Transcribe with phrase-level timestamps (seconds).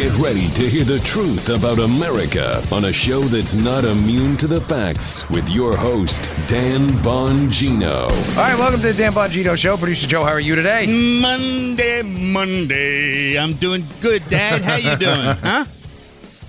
[0.00, 4.46] Get ready to hear the truth about America on a show that's not immune to
[4.46, 8.04] the facts with your host, Dan Bongino.
[8.04, 9.76] All right, welcome to the Dan Bongino Show.
[9.76, 10.86] Producer Joe, how are you today?
[11.20, 13.38] Monday, Monday.
[13.38, 14.62] I'm doing good, Dad.
[14.62, 15.36] How you doing?
[15.44, 15.66] Huh?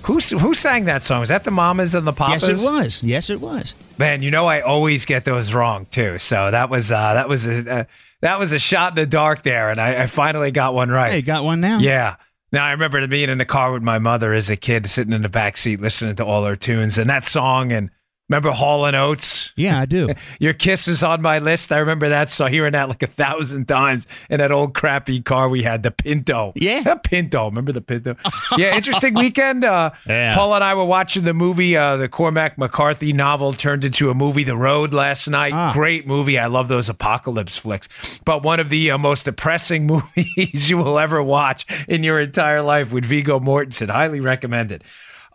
[0.04, 1.20] Who, who sang that song?
[1.20, 2.48] Was that the Mamas and the Papas?
[2.48, 3.02] Yes, it was.
[3.02, 3.74] Yes, it was.
[3.98, 6.16] Man, you know I always get those wrong too.
[6.18, 7.84] So that was uh, that was a uh,
[8.22, 11.12] that was a shot in the dark there, and I, I finally got one right.
[11.12, 11.80] Hey, got one now?
[11.80, 12.16] Yeah.
[12.52, 15.22] Now I remember being in the car with my mother as a kid, sitting in
[15.22, 17.90] the back seat listening to all her tunes and that song and
[18.32, 19.52] Remember Hall and Oates?
[19.56, 20.08] Yeah, I do.
[20.40, 21.70] Your Kiss is on my list.
[21.70, 22.30] I remember that.
[22.30, 25.90] So hearing that like a thousand times in that old crappy car we had, the
[25.90, 26.54] Pinto.
[26.56, 26.80] Yeah.
[26.80, 27.44] The Pinto.
[27.44, 28.16] Remember the Pinto?
[28.56, 29.66] yeah, interesting weekend.
[29.66, 30.34] Uh, Yeah.
[30.34, 34.14] Paul and I were watching the movie, uh, the Cormac McCarthy novel turned into a
[34.14, 35.52] movie, The Road, last night.
[35.52, 35.72] Ah.
[35.74, 36.38] Great movie.
[36.38, 38.18] I love those apocalypse flicks.
[38.24, 42.62] But one of the uh, most depressing movies you will ever watch in your entire
[42.62, 43.90] life with Viggo Mortensen.
[43.90, 44.84] Highly recommended.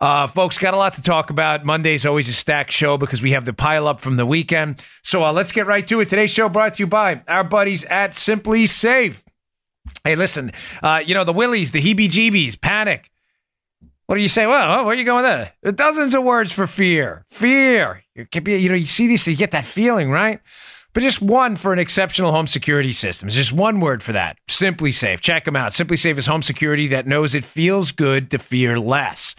[0.00, 1.64] Uh, folks, got a lot to talk about.
[1.64, 4.84] Monday's always a stacked show because we have the pile up from the weekend.
[5.02, 6.08] So uh, let's get right to it.
[6.08, 9.24] Today's show brought to you by our buddies at SimpliSafe.
[10.04, 13.10] Hey, listen, uh, you know, the willies, the heebie jeebies, panic.
[14.06, 14.46] What do you say?
[14.46, 15.76] Well, where are you going with that?
[15.76, 17.24] Dozens of words for fear.
[17.28, 18.04] Fear.
[18.14, 20.40] You, can be, you know, you see this, you get that feeling, right?
[20.94, 23.28] But just one for an exceptional home security system.
[23.28, 24.38] It's just one word for that.
[24.48, 25.20] SimpliSafe.
[25.20, 25.72] Check them out.
[25.72, 29.36] SimpliSafe is home security that knows it feels good to fear less.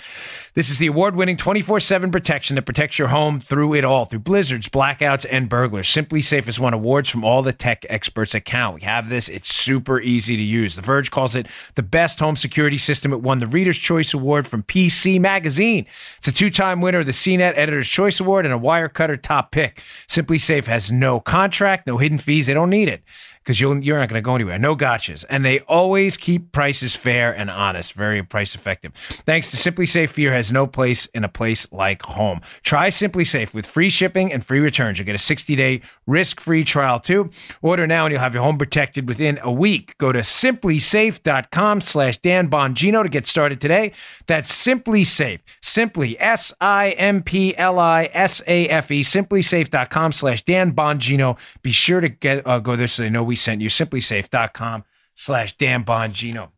[0.59, 4.03] This is the award winning 24 7 protection that protects your home through it all,
[4.03, 5.87] through blizzards, blackouts, and burglars.
[5.87, 8.75] SimpliSafe has won awards from all the tech experts account.
[8.75, 10.75] We have this, it's super easy to use.
[10.75, 13.13] The Verge calls it the best home security system.
[13.13, 15.85] It won the Reader's Choice Award from PC Magazine.
[16.17, 19.51] It's a two time winner of the CNET Editor's Choice Award and a Wirecutter top
[19.51, 19.81] pick.
[20.09, 22.47] SimpliSafe has no contract, no hidden fees.
[22.47, 23.01] They don't need it
[23.43, 24.59] because you're not going to go anywhere.
[24.59, 25.25] No gotchas.
[25.29, 28.93] And they always keep prices fair and honest, very price effective.
[28.93, 32.41] Thanks to SimpliSafe, fear has no place in a place like home.
[32.63, 34.99] Try SimpliSafe with free shipping and free returns.
[34.99, 37.29] You'll get a 60 day risk free trial too.
[37.61, 39.97] Order now and you'll have your home protected within a week.
[39.97, 43.93] Go to simplisafe.com slash Dan Bongino to get started today.
[44.27, 45.39] That's SimpliSafe.
[45.61, 49.01] Simply S I M P L I S A F E.
[49.01, 51.37] Simplisafe.com slash Dan Bongino.
[51.61, 53.69] Be sure to get uh, go there so they know we sent you.
[53.69, 54.83] Simplisafe.com
[55.15, 56.51] slash Dan Bongino.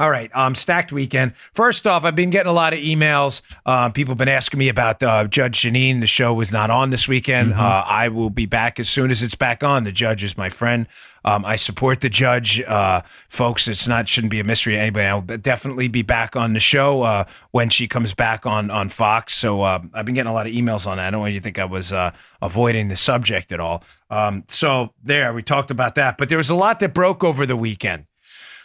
[0.00, 1.34] All right, um, stacked weekend.
[1.52, 3.42] First off, I've been getting a lot of emails.
[3.66, 6.00] Um, people have been asking me about uh, Judge Jeanine.
[6.00, 7.52] The show was not on this weekend.
[7.52, 9.84] Uh, I will be back as soon as it's back on.
[9.84, 10.86] The judge is my friend.
[11.22, 13.68] Um, I support the judge, uh, folks.
[13.68, 15.06] It's not shouldn't be a mystery to anybody.
[15.06, 19.34] I'll definitely be back on the show uh, when she comes back on on Fox.
[19.34, 21.08] So uh, I've been getting a lot of emails on that.
[21.08, 23.84] I don't want you to think I was uh, avoiding the subject at all.
[24.08, 26.16] Um, so there, we talked about that.
[26.16, 28.06] But there was a lot that broke over the weekend.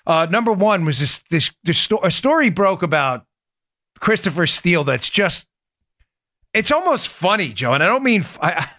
[0.08, 3.26] Uh, number one was this this, this sto- a story broke about
[4.00, 5.48] Christopher Steele that's just
[6.54, 8.70] it's almost funny, Joe, and I don't mean f- I,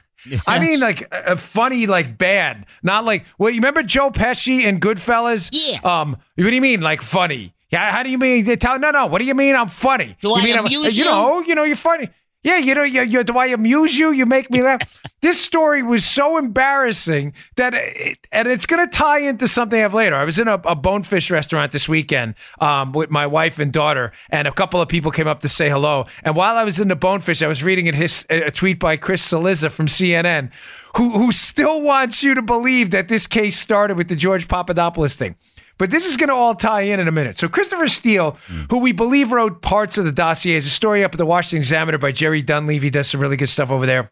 [0.46, 4.80] I mean like uh, funny like bad, not like well you remember Joe Pesci and
[4.80, 5.50] Goodfellas?
[5.52, 5.78] Yeah.
[5.82, 7.54] Um, what do you mean like funny?
[7.70, 8.44] Yeah, how do you mean?
[8.44, 9.06] They tell no, no.
[9.08, 9.56] What do you mean?
[9.56, 10.16] I'm funny.
[10.20, 11.04] Do you I mean I'm- you you?
[11.04, 12.08] know, you know, you're funny.
[12.42, 14.12] Yeah, you know, you, you, do I amuse you?
[14.12, 15.02] You make me laugh.
[15.20, 19.82] this story was so embarrassing that, it, and it's going to tie into something I
[19.82, 20.14] have later.
[20.14, 24.12] I was in a, a bonefish restaurant this weekend um, with my wife and daughter,
[24.30, 26.06] and a couple of people came up to say hello.
[26.22, 28.96] And while I was in the bonefish, I was reading a, his, a tweet by
[28.96, 30.52] Chris Cillizza from CNN,
[30.96, 35.16] who who still wants you to believe that this case started with the George Papadopoulos
[35.16, 35.36] thing.
[35.78, 37.36] But this is going to all tie in in a minute.
[37.36, 38.62] So Christopher Steele, hmm.
[38.70, 41.58] who we believe wrote parts of the dossier, is a story up at the Washington
[41.58, 42.88] Examiner by Jerry Dunleavy.
[42.88, 44.10] Does some really good stuff over there.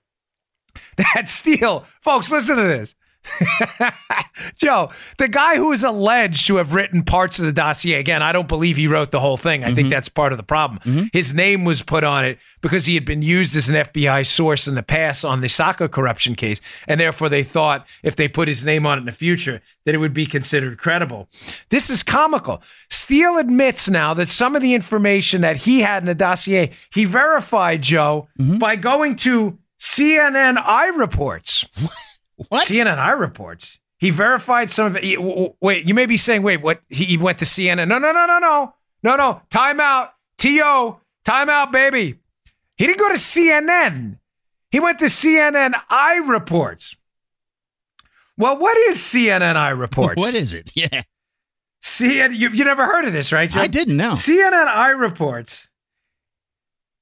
[0.97, 2.95] That Steele, folks, listen to this.
[4.57, 8.33] Joe, the guy who is alleged to have written parts of the dossier, again, I
[8.33, 9.65] don't believe he wrote the whole thing.
[9.65, 9.89] I think mm-hmm.
[9.91, 10.81] that's part of the problem.
[10.81, 11.07] Mm-hmm.
[11.13, 14.67] His name was put on it because he had been used as an FBI source
[14.67, 16.61] in the past on the soccer corruption case.
[16.87, 19.95] And therefore, they thought if they put his name on it in the future, that
[19.95, 21.29] it would be considered credible.
[21.71, 22.63] This is comical.
[22.91, 27.05] Steele admits now that some of the information that he had in the dossier, he
[27.05, 28.59] verified, Joe, mm-hmm.
[28.59, 31.67] by going to CNN iReports.
[32.49, 32.67] What?
[32.67, 33.79] CNN iReports.
[33.99, 35.05] He verified some of it.
[35.05, 36.81] he- w- w- Wait, you may be saying, wait, what?
[36.89, 37.89] He, he went to CNN.
[37.89, 38.75] No, no, no, no, no.
[39.03, 39.43] No, no.
[39.51, 40.15] Time out.
[40.39, 41.01] T.O.
[41.25, 42.19] Time out, baby.
[42.77, 44.19] He didn't go to CNN.
[44.71, 46.97] He went to CNN I reports.
[48.37, 50.19] Well, what is CNN I reports?
[50.21, 50.73] What is it?
[50.75, 51.03] Yeah.
[51.83, 52.35] CNN?
[52.37, 53.49] You've you never heard of this, right?
[53.49, 53.61] Joe?
[53.61, 54.13] I didn't know.
[54.13, 55.69] CNN iReports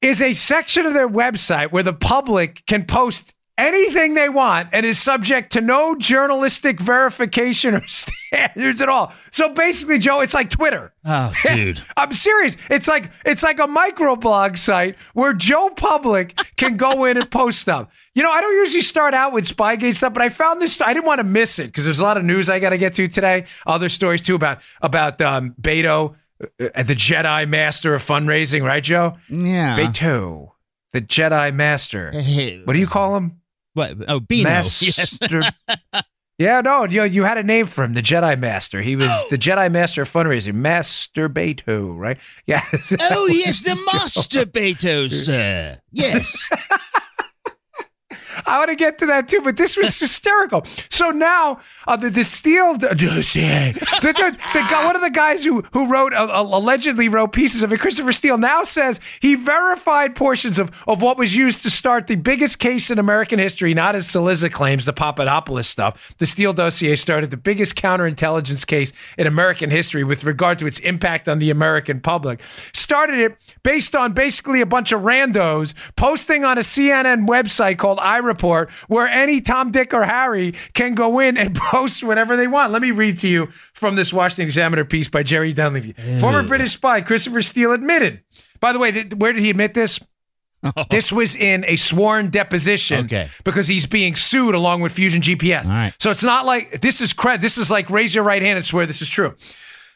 [0.03, 4.85] is a section of their website where the public can post anything they want and
[4.87, 9.13] is subject to no journalistic verification or standards at all.
[9.31, 10.93] So basically, Joe, it's like Twitter.
[11.05, 11.81] Oh, dude.
[11.97, 12.57] I'm serious.
[12.71, 17.61] It's like it's like a microblog site where Joe Public can go in and post
[17.61, 17.89] stuff.
[18.15, 20.81] You know, I don't usually start out with Spygate stuff, but I found this.
[20.81, 22.79] I didn't want to miss it because there's a lot of news I got to
[22.79, 23.47] get to today.
[23.67, 29.17] Other stories too about about um, Beto, uh, the Jedi Master of fundraising, right, Joe?
[29.29, 29.79] Yeah.
[29.79, 30.53] Beto,
[30.93, 32.13] the Jedi Master.
[32.65, 33.42] What do you call him?
[33.75, 33.97] What?
[34.09, 34.51] Oh, Beano.
[34.51, 35.19] Yes.
[35.21, 35.43] Master.
[36.39, 38.83] yeah, no, you you had a name for him, the Jedi Master.
[38.83, 39.27] He was oh.
[39.31, 42.19] the Jedi Master of fundraising, Master Beto, right?
[42.47, 42.95] Yes.
[43.01, 45.81] Oh, yes, the Master Beto, sir.
[45.91, 46.51] Yes.
[48.47, 50.65] I want to get to that too, but this was hysterical.
[50.91, 56.13] So now uh, the distilled the, the, the one of the guys who who wrote
[56.13, 61.03] uh, allegedly wrote pieces of it, Christopher Steele, now says he verified portions of of
[61.03, 64.85] what was used to start the biggest case in American history, not as Cillizza claims,
[64.85, 66.15] the Papadopoulos stuff.
[66.19, 70.79] The Steele dossier started the biggest counterintelligence case in American history with regard to its
[70.81, 72.41] impact on the American public.
[72.73, 77.99] Started it based on basically a bunch of randos posting on a CNN website called
[78.01, 82.47] I report where any Tom, Dick, or Harry can go in and post whatever they
[82.47, 82.73] want.
[82.73, 85.93] Let me read to you from this Washington Examiner piece by Jerry Dunleavy.
[86.21, 88.23] Former British spy Christopher Steele admitted.
[88.61, 89.99] By the way, th- where did he admit this?
[90.91, 93.29] This was in a sworn deposition Okay.
[93.43, 95.69] because he's being sued along with Fusion GPS.
[95.69, 95.93] Right.
[95.99, 97.41] So it's not like this is cred.
[97.41, 99.35] This is like raise your right hand and swear this is true.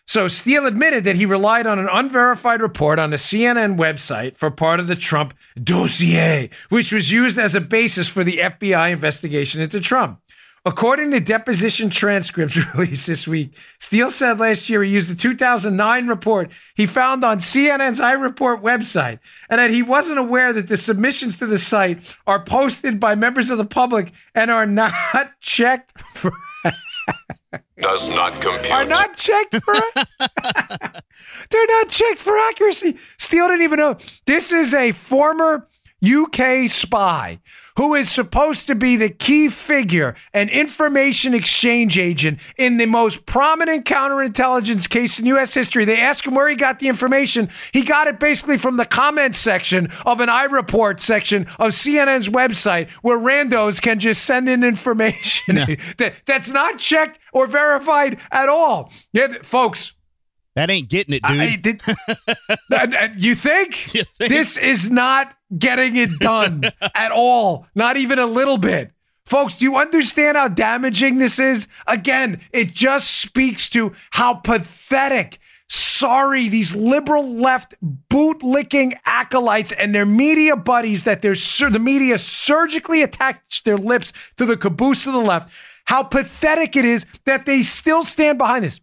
[0.06, 4.52] So Steele admitted that he relied on an unverified report on the CNN website for
[4.52, 9.60] part of the Trump dossier, which was used as a basis for the FBI investigation
[9.60, 10.20] into Trump.
[10.64, 16.06] According to deposition transcripts released this week, Steele said last year he used the 2009
[16.08, 19.18] report he found on CNN's iReport website
[19.48, 23.50] and that he wasn't aware that the submissions to the site are posted by members
[23.50, 24.92] of the public and are not
[25.40, 26.32] checked for
[27.80, 28.70] does not compute.
[28.70, 29.74] are not checked for
[31.50, 32.96] they're not checked for accuracy.
[33.18, 33.96] Steele didn't even know.
[34.26, 35.68] This is a former
[36.14, 37.40] UK spy
[37.76, 43.26] who is supposed to be the key figure and information exchange agent in the most
[43.26, 45.52] prominent counterintelligence case in U.S.
[45.54, 45.84] history.
[45.84, 47.50] They ask him where he got the information.
[47.72, 52.90] He got it basically from the comments section of an iReport section of CNN's website
[53.02, 55.54] where randos can just send in information
[55.98, 58.92] that, that's not checked or verified at all.
[59.12, 59.92] Yeah, folks,
[60.56, 61.40] That ain't getting it, dude.
[61.40, 61.82] I did,
[62.70, 63.94] And- and you think?
[63.94, 64.30] You think?
[64.30, 66.64] this is not getting it done
[66.94, 67.66] at all?
[67.74, 68.90] Not even a little bit.
[69.26, 71.68] Folks, do you understand how damaging this is?
[71.86, 75.38] Again, it just speaks to how pathetic,
[75.68, 82.16] sorry, these liberal left boot licking acolytes and their media buddies that they're the media
[82.18, 85.52] surgically attached their lips to the caboose of the left.
[85.86, 88.80] How pathetic it is that they still stand behind this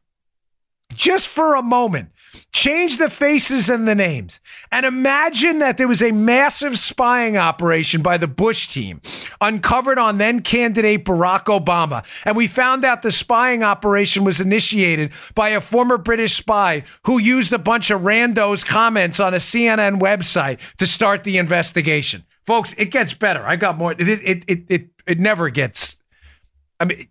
[0.95, 2.09] just for a moment,
[2.51, 4.39] change the faces and the names
[4.71, 9.01] and imagine that there was a massive spying operation by the Bush team
[9.41, 12.03] uncovered on then candidate Barack Obama.
[12.25, 17.19] And we found out the spying operation was initiated by a former British spy who
[17.19, 22.23] used a bunch of randos comments on a CNN website to start the investigation.
[22.45, 23.45] Folks, it gets better.
[23.45, 23.93] I got more.
[23.93, 25.97] It, it, it, it, it never gets.
[26.79, 27.07] I mean,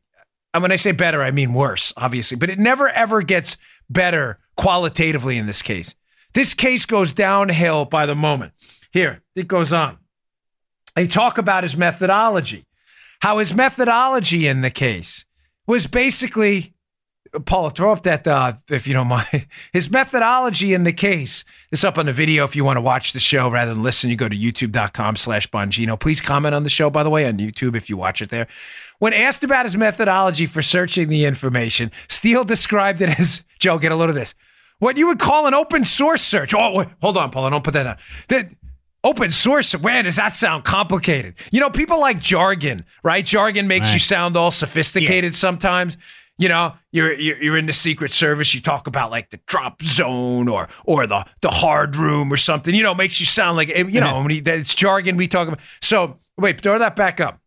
[0.54, 3.56] and when I say better, I mean worse, obviously, but it never ever gets
[3.88, 5.94] better qualitatively in this case.
[6.35, 8.52] This case goes downhill by the moment.
[8.92, 9.99] Here, it goes on.
[10.94, 12.66] They talk about his methodology,
[13.21, 15.25] how his methodology in the case
[15.66, 16.75] was basically,
[17.46, 19.46] Paula, throw up that, uh, if you don't mind.
[19.72, 23.12] His methodology in the case, this up on the video if you want to watch
[23.12, 25.98] the show rather than listen, you go to youtube.com slash Bongino.
[25.98, 28.46] Please comment on the show, by the way, on YouTube if you watch it there.
[28.98, 33.92] When asked about his methodology for searching the information, Steele described it as, Joe, get
[33.92, 34.34] a load of this,
[34.78, 36.52] what you would call an open source search.
[36.54, 37.96] Oh, wait, hold on, Paula, don't put that down.
[38.28, 38.50] That,
[39.04, 41.34] Open source, man, does that sound complicated?
[41.50, 43.26] You know, people like jargon, right?
[43.26, 45.96] Jargon makes you sound all sophisticated sometimes.
[46.42, 48.52] You know, you're, you're you're in the Secret Service.
[48.52, 52.75] You talk about like the drop zone or or the the hard room or something.
[52.75, 55.61] You know, makes you sound like you know when he, it's jargon we talk about.
[55.80, 57.38] So wait, throw that back up.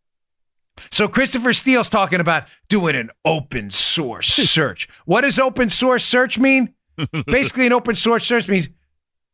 [0.91, 4.87] So Christopher Steele's talking about doing an open source search.
[5.03, 6.73] What does open source search mean?
[7.25, 8.69] Basically, an open source search means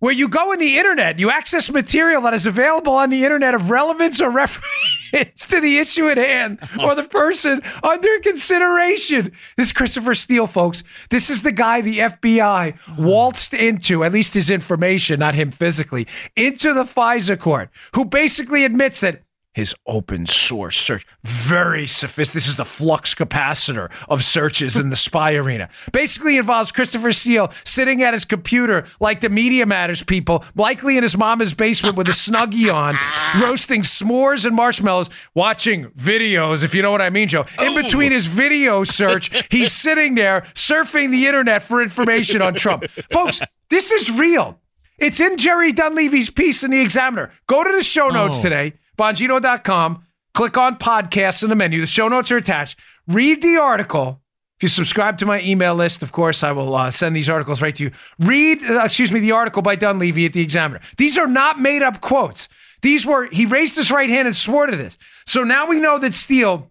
[0.02, 3.54] where you go in the internet, you access material that is available on the internet
[3.54, 4.66] of relevance or reference
[5.48, 6.90] to the issue at hand oh.
[6.90, 9.32] or the person under consideration.
[9.58, 10.84] This is Christopher Steele, folks.
[11.12, 16.08] This is the guy the FBI waltzed into, at least his information, not him physically,
[16.36, 19.22] into the FISA court, who basically admits that
[19.54, 21.06] his open source search.
[21.24, 22.36] Very sophisticated.
[22.36, 25.70] This is the flux capacitor of searches in the spy arena.
[25.92, 31.04] Basically involves Christopher Steele sitting at his computer like the Media Matters people, likely in
[31.04, 32.98] his mama's basement with a snuggie on,
[33.42, 37.46] roasting s'mores and marshmallows, watching videos, if you know what I mean, Joe.
[37.60, 37.82] In oh.
[37.82, 42.86] between his video search, he's sitting there surfing the internet for information on Trump.
[42.86, 44.60] Folks, this is real.
[44.98, 47.32] It's in Jerry Dunleavy's piece in the Examiner.
[47.48, 48.44] Go to the show notes Oh.
[48.44, 50.06] today, bongino.com,
[50.36, 51.80] click on podcasts in the menu.
[51.80, 52.80] The show notes are attached.
[53.08, 54.22] Read the article.
[54.58, 57.64] If you subscribe to my email list, of course, I will uh, send these articles
[57.64, 57.92] right to you.
[58.20, 60.82] Read, uh, excuse me, the article by Dunleavy at the Examiner.
[60.98, 62.48] These are not made up quotes.
[62.84, 65.00] These were, he raised his right hand and swore to this.
[65.26, 66.71] So now we know that Steele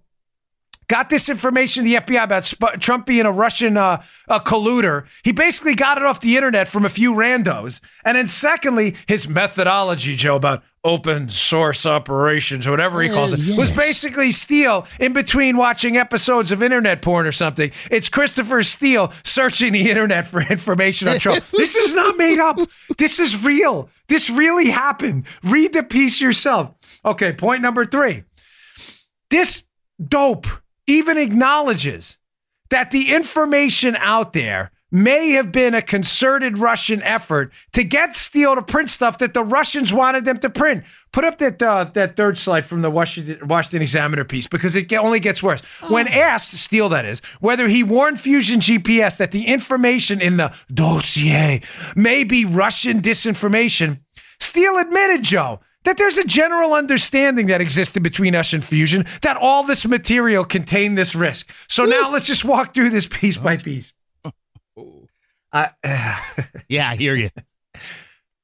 [0.90, 5.06] got this information to the FBI about Sp- Trump being a Russian uh, a colluder.
[5.23, 7.80] He basically got it off the internet from a few randos.
[8.04, 13.38] And then, secondly, his methodology, Joe, about open source operations, or whatever he calls it,
[13.38, 13.76] was yes.
[13.76, 17.70] basically Steele in between watching episodes of internet porn or something.
[17.90, 21.44] It's Christopher Steele searching the internet for information on Trump.
[21.52, 22.59] this is not made up.
[22.99, 23.90] This is real.
[24.09, 25.26] This really happened.
[25.44, 26.75] Read the piece yourself.
[27.04, 28.25] Okay, point number three
[29.30, 29.64] this
[30.04, 30.49] dope
[30.90, 32.18] even acknowledges
[32.70, 38.56] that the information out there may have been a concerted Russian effort to get Steele
[38.56, 40.85] to print stuff that the Russians wanted them to print.
[41.12, 44.92] Put up that uh, that third slide from the Washington, Washington Examiner piece because it
[44.92, 45.61] only gets worse.
[45.88, 50.52] When asked, Steele that is, whether he warned Fusion GPS that the information in the
[50.73, 51.62] dossier
[51.94, 54.00] may be Russian disinformation,
[54.40, 59.37] Steele admitted, Joe, that there's a general understanding that existed between us and Fusion that
[59.37, 61.50] all this material contained this risk.
[61.68, 63.92] So now let's just walk through this piece by piece.
[65.52, 65.70] I,
[66.68, 67.30] Yeah, I hear you.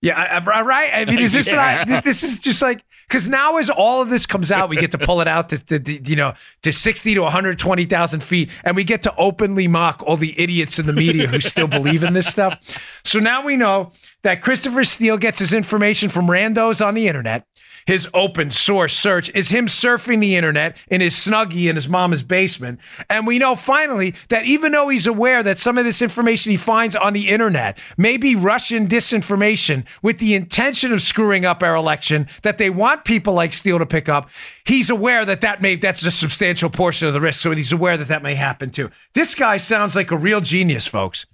[0.02, 0.90] yeah, I, I, right.
[0.92, 1.84] I mean, is this Yeah.
[1.86, 4.90] not, this is just like because now as all of this comes out, we get
[4.92, 7.84] to pull it out to, to, to, you know to sixty to one hundred twenty
[7.84, 11.40] thousand feet, and we get to openly mock all the idiots in the media who
[11.40, 13.00] still believe in this stuff.
[13.04, 17.46] So now we know that Christopher Steele gets his information from randos on the internet.
[17.86, 22.24] His open source search is him surfing the internet in his snuggie in his mama's
[22.24, 22.80] basement.
[23.08, 26.56] And we know finally that even though he's aware that some of this information he
[26.56, 31.76] finds on the internet may be Russian disinformation with the intention of screwing up our
[31.76, 34.30] election that they want people like Steele to pick up,
[34.64, 37.40] he's aware that that may that's a substantial portion of the risk.
[37.40, 38.90] So he's aware that that may happen too.
[39.14, 41.26] This guy sounds like a real genius, folks.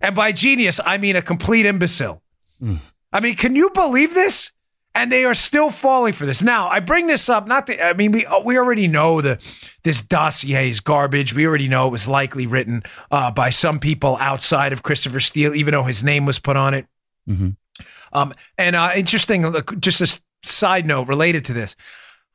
[0.00, 2.22] And by genius, I mean a complete imbecile.
[2.62, 2.78] Mm.
[3.12, 4.52] I mean, can you believe this?
[5.00, 6.42] And they are still falling for this.
[6.42, 7.48] Now, I bring this up.
[7.48, 9.38] Not that I mean, we we already know the
[9.82, 11.32] this dossier is garbage.
[11.34, 15.54] We already know it was likely written uh, by some people outside of Christopher Steele,
[15.54, 16.86] even though his name was put on it.
[18.12, 21.76] Um, and uh, interesting, look, just a side note related to this.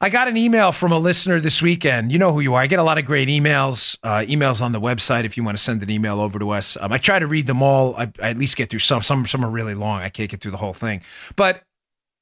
[0.02, 2.12] I got an email from a listener this weekend.
[2.12, 2.62] You know who you are.
[2.62, 5.24] I get a lot of great emails, uh, emails on the website.
[5.26, 7.46] If you want to send an email over to us, um, I try to read
[7.46, 7.96] them all.
[7.96, 9.04] I, I at least get through some.
[9.04, 10.02] Some some are really long.
[10.02, 11.02] I can't get through the whole thing.
[11.36, 11.62] But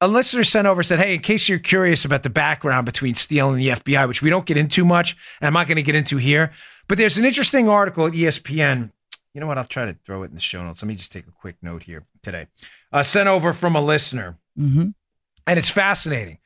[0.04, 3.50] a listener sent over said, "Hey, in case you're curious about the background between Steele
[3.52, 5.96] and the FBI, which we don't get into much, and I'm not going to get
[5.96, 6.52] into here,
[6.88, 8.92] but there's an interesting article at ESPN.
[9.34, 9.58] You know what?
[9.58, 10.82] I'll try to throw it in the show notes.
[10.82, 12.48] Let me just take a quick note here today.
[12.92, 14.38] Uh, sent over from a listener,
[15.48, 16.40] and it's fascinating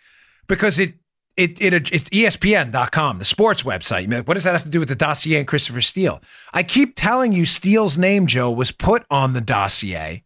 [0.48, 0.94] because it."
[1.36, 4.08] It, it it's ESPN.com, the sports website.
[4.08, 6.20] Mean, What does that have to do with the dossier and Christopher Steele?
[6.52, 10.24] I keep telling you, Steele's name, Joe, was put on the dossier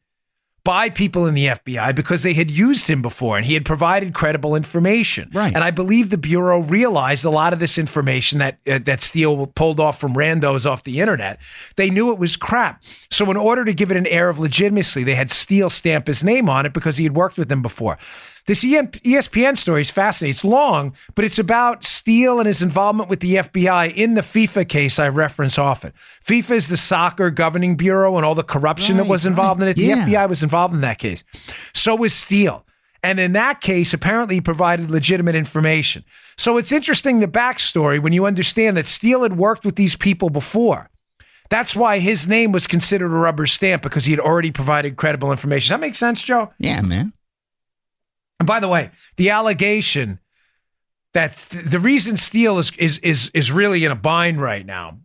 [0.64, 4.14] by people in the FBI because they had used him before and he had provided
[4.14, 5.30] credible information.
[5.34, 5.54] Right.
[5.54, 9.48] And I believe the bureau realized a lot of this information that uh, that Steele
[9.48, 11.40] pulled off from randos off the internet.
[11.76, 12.84] They knew it was crap.
[13.10, 16.24] So in order to give it an air of legitimacy, they had Steele stamp his
[16.24, 17.98] name on it because he had worked with them before.
[18.48, 20.32] This ESPN story is fascinating.
[20.32, 24.68] It's long, but it's about Steele and his involvement with the FBI in the FIFA
[24.68, 25.94] case I reference often.
[26.26, 29.68] FIFA is the soccer governing bureau and all the corruption that was involved right.
[29.68, 29.76] in it.
[29.78, 30.26] The Yeah.
[30.26, 31.24] FBI was involved in that case.
[31.74, 32.66] So was Steele.
[33.04, 36.04] And in that case, apparently he provided legitimate information.
[36.38, 40.30] So it's interesting the backstory when you understand that Steele had worked with these people
[40.30, 40.90] before.
[41.50, 45.32] That's why his name was considered a rubber stamp because he had already provided credible
[45.32, 45.66] information.
[45.70, 46.54] Does that make sense, Joe?
[46.60, 47.12] Yeah, man.
[48.42, 50.18] And by the way, the allegation
[51.14, 54.98] that th- the reason Steele is, is is is really in a bind right now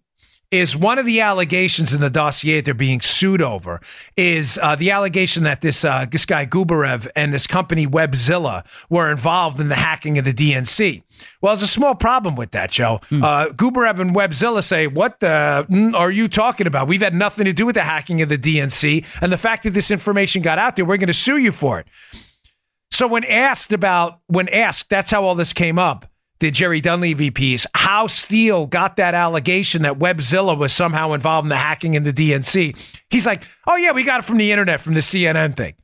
[0.50, 3.78] is one of the allegations in the dossier they're being sued over
[4.16, 9.10] is uh, the allegation that this uh, this guy Gubarev and this company Webzilla were
[9.10, 11.02] involved in the hacking of the DNC.
[11.42, 13.00] Well, there's a small problem with that, Joe.
[13.22, 16.88] Uh, Gubarev and Webzilla say, "What the mm, are you talking about?
[16.88, 19.74] We've had nothing to do with the hacking of the DNC, and the fact that
[19.74, 21.86] this information got out there, we're going to sue you for it."
[22.96, 26.10] So when asked about, when asked, that's how all this came up.
[26.38, 31.50] The Jerry Dunleavy piece, how Steele got that allegation that Webzilla was somehow involved in
[31.50, 33.02] the hacking in the DNC.
[33.10, 35.74] He's like, oh, yeah, we got it from the internet, from the CNN thing.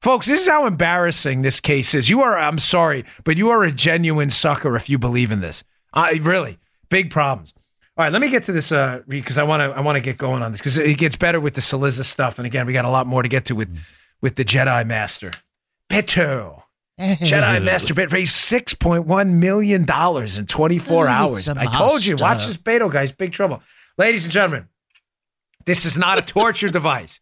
[0.00, 2.08] Folks, this is how embarrassing this case is.
[2.08, 5.64] You are, I'm sorry, but you are a genuine sucker if you believe in this.
[5.92, 6.56] I really,
[6.88, 7.52] big problems.
[7.98, 10.00] All right, let me get to this uh, because I want to I want to
[10.00, 12.72] get going on this because it gets better with the Cillizza stuff, and again, we
[12.72, 13.78] got a lot more to get to with
[14.22, 15.32] with the Jedi Master,
[15.90, 16.61] Beto.
[17.02, 21.48] Jedi Master Bit raised six point one million dollars in twenty four hours.
[21.48, 23.62] I told you, watch this Beto guys, big trouble,
[23.98, 24.68] ladies and gentlemen.
[25.64, 27.20] This is not a torture device.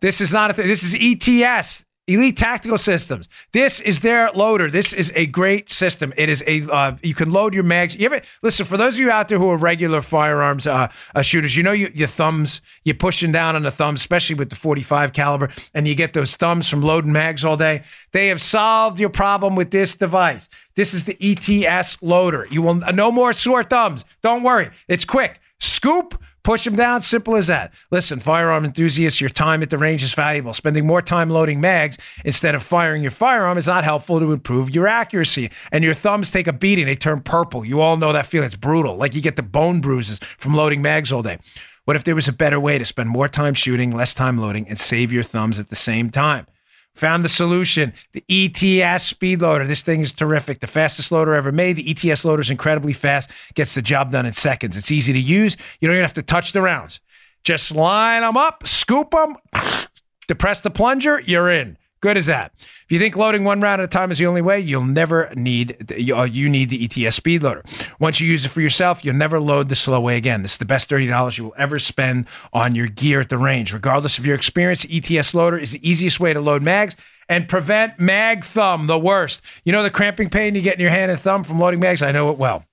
[0.00, 0.54] This is not a.
[0.54, 1.84] Th- this is ETS.
[2.14, 3.28] Elite Tactical Systems.
[3.52, 4.70] This is their loader.
[4.70, 6.12] This is a great system.
[6.16, 7.94] It is a uh, you can load your mags.
[7.96, 11.22] You ever listen for those of you out there who are regular firearms uh, uh,
[11.22, 11.56] shooters?
[11.56, 12.60] You know you, your thumbs.
[12.84, 16.36] You're pushing down on the thumbs, especially with the 45 caliber, and you get those
[16.36, 17.82] thumbs from loading mags all day.
[18.12, 20.48] They have solved your problem with this device.
[20.74, 22.46] This is the ETS loader.
[22.50, 24.04] You will no more sore thumbs.
[24.22, 24.70] Don't worry.
[24.88, 25.40] It's quick.
[25.60, 27.72] Scoop Push them down, simple as that.
[27.92, 30.52] Listen, firearm enthusiasts, your time at the range is valuable.
[30.52, 34.74] Spending more time loading mags instead of firing your firearm is not helpful to improve
[34.74, 35.50] your accuracy.
[35.70, 37.64] And your thumbs take a beating, they turn purple.
[37.64, 38.46] You all know that feeling.
[38.46, 38.96] It's brutal.
[38.96, 41.38] Like you get the bone bruises from loading mags all day.
[41.84, 44.68] What if there was a better way to spend more time shooting, less time loading,
[44.68, 46.46] and save your thumbs at the same time?
[46.94, 47.94] Found the solution.
[48.12, 49.66] The ETS speed loader.
[49.66, 50.60] This thing is terrific.
[50.60, 51.76] The fastest loader ever made.
[51.76, 53.30] The ETS loader is incredibly fast.
[53.54, 54.76] Gets the job done in seconds.
[54.76, 55.56] It's easy to use.
[55.80, 57.00] You don't even have to touch the rounds.
[57.44, 59.36] Just line them up, scoop them,
[60.28, 61.20] depress the plunger.
[61.20, 61.76] You're in.
[62.02, 62.50] Good as that.
[62.58, 65.32] If you think loading one round at a time is the only way, you'll never
[65.36, 67.62] need uh, you need the ETS speed loader.
[68.00, 70.42] Once you use it for yourself, you'll never load the slow way again.
[70.42, 73.38] This is the best thirty dollars you will ever spend on your gear at the
[73.38, 74.84] range, regardless of your experience.
[74.90, 76.96] ETS loader is the easiest way to load mags
[77.28, 79.40] and prevent mag thumb, the worst.
[79.64, 82.02] You know the cramping pain you get in your hand and thumb from loading mags.
[82.02, 82.64] I know it well.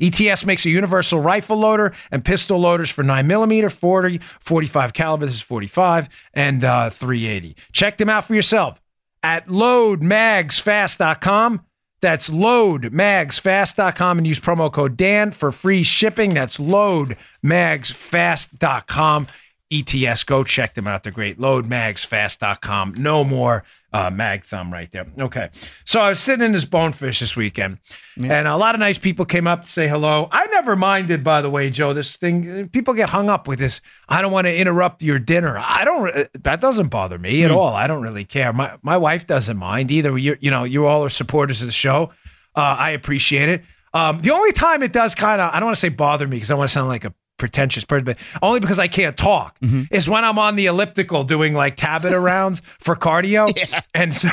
[0.00, 5.34] ETS makes a universal rifle loader and pistol loaders for 9mm, 40, 45 caliber, this
[5.34, 7.54] is 45, and uh, 380.
[7.72, 8.80] Check them out for yourself
[9.22, 11.64] at loadmagsfast.com.
[12.00, 16.32] That's loadmagsfast.com and use promo code Dan for free shipping.
[16.32, 19.26] That's loadmagsfast.com.
[19.72, 21.04] ETS, go check them out.
[21.04, 21.38] They're great.
[21.38, 22.94] Loadmagsfast.com.
[22.94, 25.06] No more uh, mag thumb right there.
[25.18, 25.50] Okay.
[25.84, 27.78] So I was sitting in this bonefish this weekend,
[28.16, 28.38] yeah.
[28.38, 30.28] and a lot of nice people came up to say hello.
[30.30, 33.80] I never minded, by the way, Joe, this thing, people get hung up with this.
[34.08, 35.58] I don't want to interrupt your dinner.
[35.58, 37.56] I don't, that doesn't bother me at mm.
[37.56, 37.74] all.
[37.74, 38.52] I don't really care.
[38.52, 40.16] My, my wife doesn't mind either.
[40.16, 42.10] You, you know, you all are supporters of the show.
[42.54, 43.64] Uh, I appreciate it.
[43.92, 46.36] Um, the only time it does kind of, I don't want to say bother me
[46.36, 49.58] because I want to sound like a pretentious person, but only because I can't talk
[49.60, 49.82] mm-hmm.
[49.90, 53.50] is when I'm on the elliptical doing like Tabata rounds for cardio.
[53.60, 53.80] Yeah.
[53.94, 54.30] And so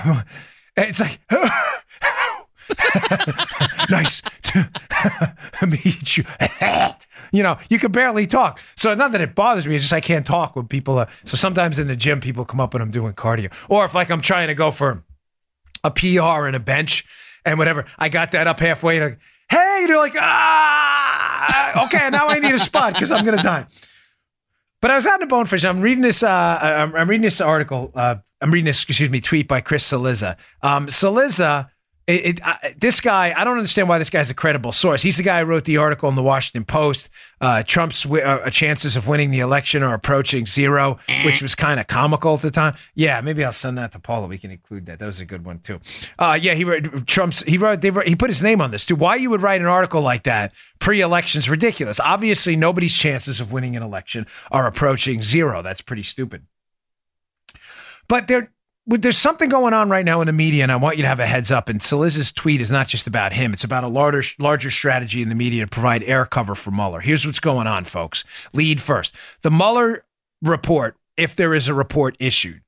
[0.77, 1.19] it's like,
[3.89, 4.69] nice to
[5.67, 6.23] meet you.
[7.31, 8.59] you know, you can barely talk.
[8.75, 11.07] So not that it bothers me, it's just I can't talk when people are.
[11.23, 13.51] So sometimes in the gym, people come up when I'm doing cardio.
[13.69, 15.03] Or if like I'm trying to go for
[15.83, 17.05] a PR and a bench
[17.43, 18.99] and whatever, I got that up halfway.
[18.99, 19.17] And
[19.49, 21.06] hey, they're like, ah,
[21.85, 23.65] okay, now I need a spot because I'm gonna die.
[24.81, 25.65] But I was out in the bonefish.
[25.65, 26.21] I'm reading this.
[26.21, 27.91] Uh, I'm, I'm reading this article.
[27.95, 28.83] Uh, I'm reading this.
[28.83, 30.37] Excuse me, tweet by Chris Cillizza.
[30.61, 31.69] Um, Cillizza
[32.07, 35.01] it, it, uh, this guy, I don't understand why this guy's a credible source.
[35.01, 37.09] He's the guy who wrote the article in the Washington Post.
[37.41, 41.79] Uh, Trump's w- uh, chances of winning the election are approaching zero, which was kind
[41.81, 42.75] of comical at the time.
[42.95, 44.27] Yeah, maybe I'll send that to Paula.
[44.27, 44.99] We can include that.
[44.99, 45.79] That was a good one too.
[46.17, 47.41] Uh, yeah, he wrote Trump's.
[47.43, 48.07] He wrote, they wrote.
[48.07, 48.95] He put his name on this too.
[48.95, 51.99] Why you would write an article like that pre-election is ridiculous.
[51.99, 55.61] Obviously, nobody's chances of winning an election are approaching zero.
[55.61, 56.45] That's pretty stupid.
[58.07, 58.51] But there
[58.87, 61.19] there's something going on right now in the media, and I want you to have
[61.19, 61.67] a heads up.
[61.67, 65.29] And Cillizza's tweet is not just about him; it's about a larger, larger strategy in
[65.29, 67.01] the media to provide air cover for Mueller.
[67.01, 68.23] Here's what's going on, folks.
[68.53, 70.05] Lead first: the Mueller
[70.41, 72.61] report, if there is a report issued,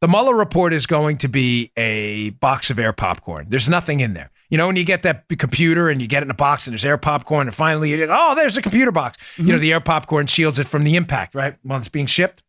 [0.00, 3.46] the Mueller report is going to be a box of air popcorn.
[3.50, 4.30] There's nothing in there.
[4.48, 6.72] You know, when you get that computer and you get it in a box and
[6.72, 9.18] there's air popcorn, and finally you oh, there's a computer box.
[9.18, 9.46] Mm-hmm.
[9.46, 11.56] You know, the air popcorn shields it from the impact, right?
[11.62, 12.42] While it's being shipped.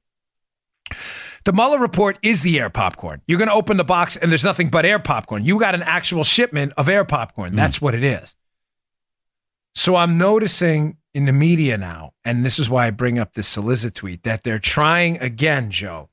[1.48, 3.22] The Mueller report is the air popcorn.
[3.26, 5.46] You're going to open the box and there's nothing but air popcorn.
[5.46, 7.56] You got an actual shipment of air popcorn.
[7.56, 7.84] That's mm.
[7.84, 8.36] what it is.
[9.74, 13.56] So I'm noticing in the media now, and this is why I bring up this
[13.56, 16.10] Cillizza tweet, that they're trying again, Joe,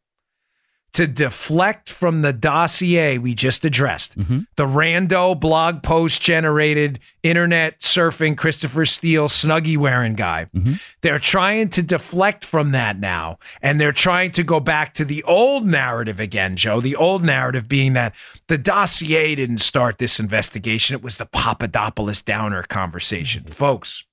[0.95, 4.17] to deflect from the dossier we just addressed.
[4.17, 4.41] Mm-hmm.
[4.57, 10.47] The rando blog post generated internet surfing Christopher Steele snuggie wearing guy.
[10.55, 10.75] Mm-hmm.
[11.03, 13.39] They're trying to deflect from that now.
[13.61, 16.81] And they're trying to go back to the old narrative again, Joe.
[16.81, 18.15] The old narrative being that
[18.47, 23.43] the dossier didn't start this investigation, it was the Papadopoulos Downer conversation.
[23.43, 23.53] Mm-hmm.
[23.53, 24.05] Folks,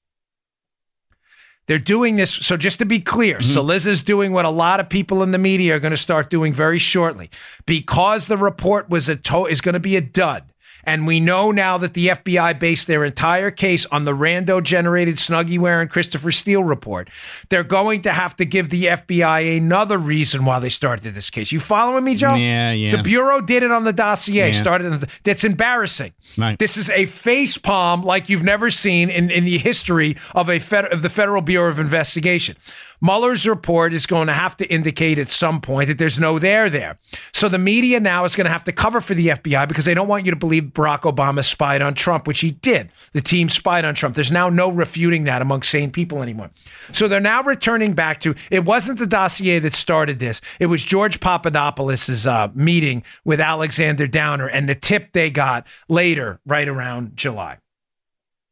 [1.72, 2.34] they're doing this.
[2.34, 3.50] So just to be clear, mm-hmm.
[3.50, 6.52] Cillizza's doing what a lot of people in the media are going to start doing
[6.52, 7.30] very shortly,
[7.66, 10.51] because the report was a to- is going to be a dud.
[10.84, 15.16] And we know now that the FBI based their entire case on the rando generated
[15.16, 17.10] Snuggie wearing Christopher Steele report.
[17.50, 21.52] They're going to have to give the FBI another reason why they started this case.
[21.52, 22.36] You following me, Joe?
[22.36, 22.96] Yeah, yeah.
[22.96, 24.48] The Bureau did it on the dossier.
[24.48, 24.52] Yeah.
[24.52, 25.10] Started.
[25.24, 26.14] That's embarrassing.
[26.38, 26.58] Right.
[26.58, 30.60] This is a face palm like you've never seen in, in the history of a
[30.60, 32.56] fed, of the Federal Bureau of Investigation.
[33.02, 36.70] Mueller's report is going to have to indicate at some point that there's no there
[36.70, 37.00] there.
[37.34, 39.94] So the media now is going to have to cover for the FBI because they
[39.94, 42.92] don't want you to believe Barack Obama spied on Trump, which he did.
[43.14, 44.16] The team spied on Trump.
[44.16, 46.52] There's now no refuting that among sane people anymore.
[46.92, 50.40] So they're now returning back to it wasn't the dossier that started this.
[50.60, 56.40] It was George Papadopoulos' uh, meeting with Alexander Downer and the tip they got later,
[56.46, 57.58] right around July.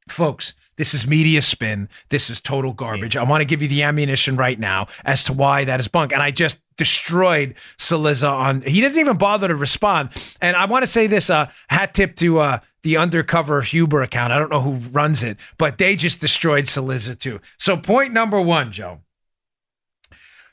[0.07, 1.89] Folks, this is media spin.
[2.07, 3.17] This is total garbage.
[3.17, 6.13] I want to give you the ammunition right now as to why that is bunk.
[6.13, 8.61] And I just destroyed Cillizza on.
[8.61, 10.11] He doesn't even bother to respond.
[10.39, 14.31] And I want to say this: uh, hat tip to uh, the undercover Huber account.
[14.31, 17.41] I don't know who runs it, but they just destroyed Cillizza too.
[17.57, 19.01] So point number one, Joe.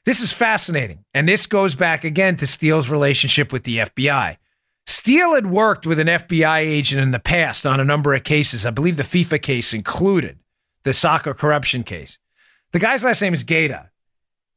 [0.04, 4.38] This is fascinating, and this goes back again to Steele's relationship with the FBI.
[4.86, 8.64] Steele had worked with an FBI agent in the past on a number of cases.
[8.64, 10.38] I believe the FIFA case included
[10.84, 12.18] the soccer corruption case.
[12.72, 13.90] The guy's last name is Gaeta,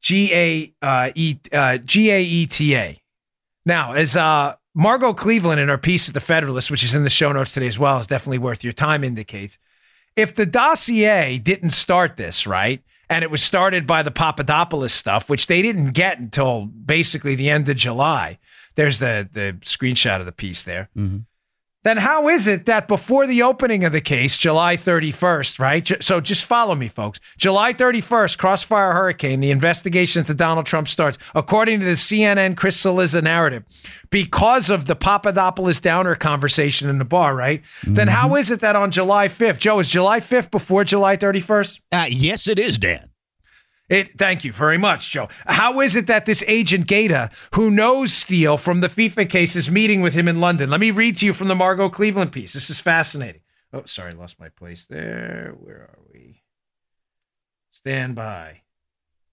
[0.00, 1.10] G A uh,
[1.52, 3.00] uh, G A E T A.
[3.66, 7.10] Now, as uh, Margot Cleveland in her piece at the Federalist, which is in the
[7.10, 9.58] show notes today as well, is definitely worth your time, indicates
[10.16, 15.28] if the dossier didn't start this right, and it was started by the Papadopoulos stuff,
[15.28, 18.38] which they didn't get until basically the end of July.
[18.74, 20.88] There's the the screenshot of the piece there.
[21.82, 26.02] Then how is it that before the opening of the case, July 31st, right?
[26.04, 27.20] So just follow me, folks.
[27.38, 32.76] July 31st, Crossfire Hurricane, the investigation into Donald Trump starts, according to the CNN Chris
[32.78, 33.64] Cillizza narrative,
[34.10, 37.62] because of the Papadopoulos Downer conversation in the bar, right?
[37.84, 41.80] Then how is it that on July 5th, Joe, is July 5th before July 31st?
[41.92, 43.09] Uh, yes, it is, Dan.
[43.90, 45.28] It, thank you very much, Joe.
[45.46, 49.68] How is it that this agent Gaeta, who knows Steele from the FIFA case, is
[49.68, 50.70] meeting with him in London?
[50.70, 52.52] Let me read to you from the Margot Cleveland piece.
[52.52, 53.40] This is fascinating.
[53.72, 55.56] Oh, sorry, lost my place there.
[55.58, 56.44] Where are we?
[57.72, 58.62] Stand by.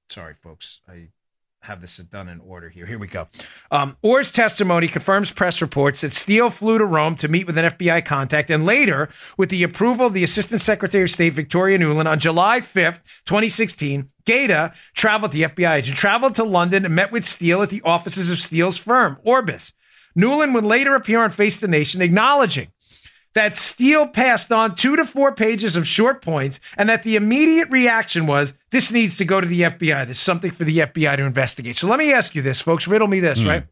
[0.09, 0.81] Sorry, folks.
[0.87, 1.09] I
[1.61, 2.85] have this done in order here.
[2.85, 3.27] Here we go.
[3.71, 7.65] Um, Ohr's testimony confirms press reports that Steele flew to Rome to meet with an
[7.65, 12.07] FBI contact, and later, with the approval of the Assistant Secretary of State Victoria Nuland
[12.09, 17.25] on July 5th, 2016, Gaeta traveled, the FBI agent, traveled to London and met with
[17.25, 19.73] Steele at the offices of Steele's firm, Orbis.
[20.17, 22.69] Nuland would later appear on Face the Nation acknowledging
[23.33, 27.69] that Steele passed on two to four pages of short points and that the immediate
[27.69, 30.05] reaction was this needs to go to the FBI.
[30.05, 31.75] There's something for the FBI to investigate.
[31.75, 32.87] So let me ask you this, folks.
[32.87, 33.63] Riddle me this, right?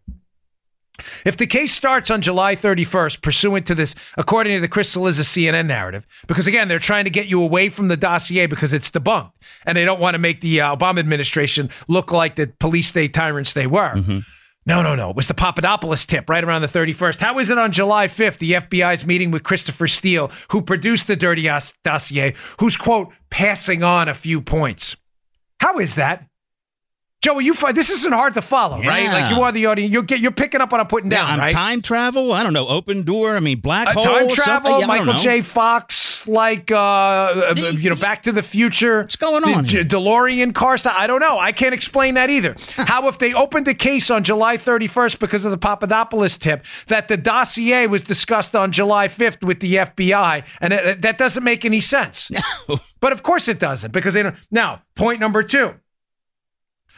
[1.26, 5.24] If the case starts on July 31st, pursuant to this, according to the Chris Cillizza
[5.26, 8.89] CNN narrative, because again, they're trying to get you away from the dossier because it's
[8.89, 9.34] debunked,
[9.65, 13.13] and they don't want to make the uh, Obama administration look like the police state
[13.13, 13.94] tyrants they were.
[14.67, 15.12] No, no, no.
[15.12, 17.19] It was the Papadopoulos tip right around the 31st.
[17.19, 21.15] How is it on July 5th, the FBI's meeting with Christopher Steele, who produced the
[21.15, 24.95] dirty ass dossier, who's, quote, passing on a few points?
[25.60, 26.25] How is that?
[27.21, 29.08] Joe, you fi- this isn't hard to follow, right?
[29.12, 29.91] Like you are the audience.
[29.91, 31.54] You're get, you're picking up what I'm putting down, Um, right?
[31.54, 32.32] Time travel?
[32.34, 32.67] I don't know.
[32.67, 33.36] Open door?
[33.36, 34.04] I mean, black Uh, hole?
[34.04, 35.13] time travel, Yeah, Michael.
[35.13, 35.41] J.
[35.41, 35.95] Fox,
[36.27, 39.01] like uh, uh, you know, Back to the Future.
[39.01, 39.83] What's going on here?
[39.83, 40.95] DeLorean car style.
[40.97, 41.39] I don't know.
[41.39, 42.55] I can't explain that either.
[42.75, 47.07] How if they opened the case on July 31st because of the Papadopoulos tip that
[47.07, 51.65] the dossier was discussed on July 5th with the FBI, and it, that doesn't make
[51.65, 52.29] any sense.
[53.01, 54.35] But of course it doesn't because they don't.
[54.49, 55.75] Now, point number two.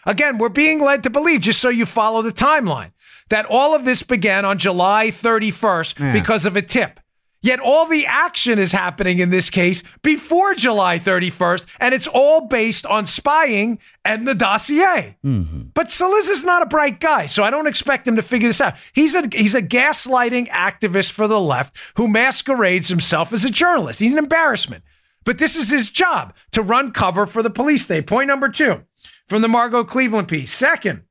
[0.05, 2.91] Again, we're being led to believe, just so you follow the timeline,
[3.29, 7.01] that all of this began on July 31st because of a tip.
[7.47, 12.47] Yet all the action is happening in this case before July 31st, and it's all
[12.47, 15.15] based on spying and the dossier.
[15.23, 15.67] Mm-hmm.
[15.73, 18.59] But Saliz is not a bright guy, so I don't expect him to figure this
[18.59, 18.75] out.
[18.91, 24.01] He's a he's a gaslighting activist for the left who masquerades himself as a journalist.
[24.01, 24.83] He's an embarrassment.
[25.23, 28.07] But this is his job to run cover for the police state.
[28.07, 28.83] Point number two
[29.25, 30.53] from the Margot Cleveland piece.
[30.53, 31.03] Second,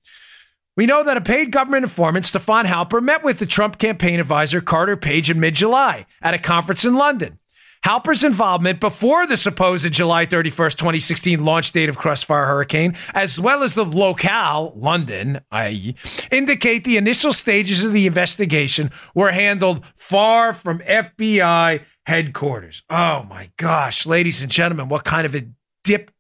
[0.77, 4.61] We know that a paid government informant, Stefan Halper, met with the Trump campaign advisor
[4.61, 7.39] Carter Page in mid July at a conference in London.
[7.83, 13.63] Halper's involvement before the supposed July 31st, 2016 launch date of Crossfire Hurricane, as well
[13.63, 15.95] as the locale, London, i.e.,
[16.31, 22.83] indicate the initial stages of the investigation were handled far from FBI headquarters.
[22.91, 25.49] Oh my gosh, ladies and gentlemen, what kind of a
[25.85, 26.11] dip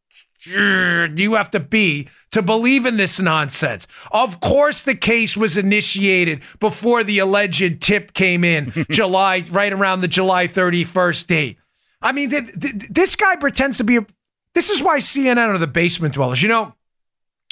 [0.46, 3.86] you have to be to believe in this nonsense?
[4.12, 10.00] Of course, the case was initiated before the alleged tip came in, July, right around
[10.00, 11.58] the July 31st date.
[12.02, 14.06] I mean, th- th- this guy pretends to be a.
[14.54, 16.74] This is why CNN are the basement dwellers, you know,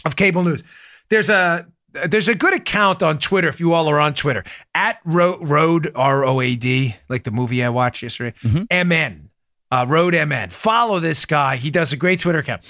[0.04, 0.62] of cable news.
[1.08, 1.66] There's a
[2.08, 5.92] there's a good account on Twitter if you all are on Twitter at Ro- Road
[5.94, 8.34] R O A D like the movie I watched yesterday.
[8.42, 8.88] Mm-hmm.
[8.88, 9.23] MN
[9.70, 10.50] uh, Road MN.
[10.50, 11.56] Follow this guy.
[11.56, 12.62] He does a great Twitter account.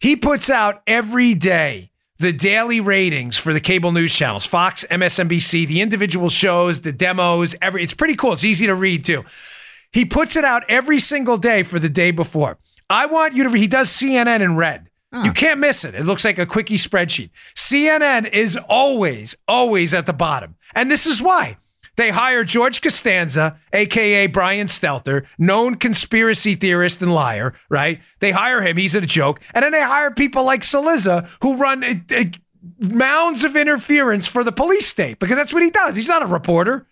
[0.00, 5.66] He puts out every day the daily ratings for the cable news channels, Fox, MSNBC,
[5.66, 7.54] the individual shows, the demos.
[7.60, 8.32] Every it's pretty cool.
[8.32, 9.24] It's easy to read too.
[9.92, 12.58] He puts it out every single day for the day before.
[12.88, 13.50] I want you to.
[13.50, 14.88] He does CNN in red.
[15.24, 15.94] You can't miss it.
[15.94, 17.30] It looks like a quickie spreadsheet.
[17.54, 20.56] CNN is always, always at the bottom.
[20.74, 21.58] And this is why.
[21.96, 28.00] They hire George Costanza, aka Brian Stelter, known conspiracy theorist and liar, right?
[28.20, 29.40] They hire him, he's a joke.
[29.54, 32.24] And then they hire people like Cillizza who run uh, uh,
[32.78, 35.94] mounds of interference for the police state because that's what he does.
[35.96, 36.86] He's not a reporter.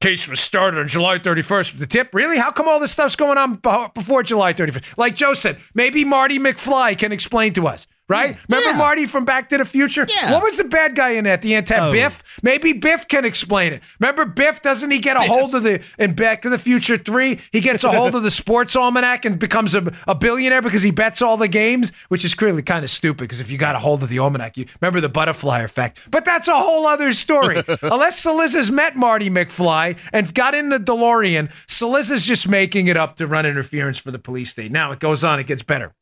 [0.00, 2.10] Case was started on July 31st with the tip.
[2.12, 2.36] Really?
[2.36, 3.54] How come all this stuff's going on
[3.94, 4.98] before July 31st?
[4.98, 8.36] Like Joe said, maybe Marty McFly can explain to us, right?
[8.48, 8.76] Remember Yeah.
[8.76, 10.06] Marty from Back to the Future?
[10.08, 10.32] Yeah.
[10.32, 11.42] What was the bad guy in that?
[11.42, 11.92] The antenna Oh.
[11.92, 12.22] Biff?
[12.42, 13.82] Maybe Biff can explain it.
[14.00, 14.62] Remember Biff?
[14.62, 17.38] Doesn't he get a hold of the in Back to the Future 3?
[17.52, 20.90] He gets a hold of the sports almanac and becomes a, a billionaire because he
[20.90, 23.78] bets all the games, which is clearly kind of stupid because if you got a
[23.78, 25.98] hold of the almanac, you remember the butterfly effect.
[26.10, 27.62] But that's a whole other story.
[27.82, 33.16] Unless Cillizza's met Marty McFly and got in the DeLorean, Cillizza's just making it up
[33.16, 34.70] to run interference for the police state.
[34.70, 35.92] Now it goes on, it gets better.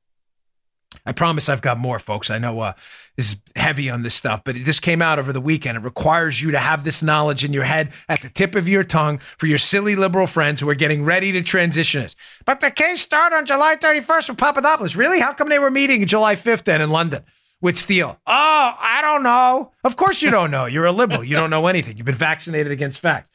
[1.06, 2.30] I promise I've got more, folks.
[2.30, 2.72] I know uh,
[3.16, 5.76] this is heavy on this stuff, but this came out over the weekend.
[5.76, 8.84] It requires you to have this knowledge in your head at the tip of your
[8.84, 12.16] tongue for your silly liberal friends who are getting ready to transition us.
[12.46, 14.96] But the case started on July 31st with Papadopoulos.
[14.96, 15.20] Really?
[15.20, 17.22] How come they were meeting July 5th then in London?
[17.60, 18.18] With Steele.
[18.26, 19.72] Oh, I don't know.
[19.84, 20.66] Of course you don't know.
[20.66, 21.24] You're a liberal.
[21.24, 21.96] You don't know anything.
[21.96, 23.34] You've been vaccinated against fact.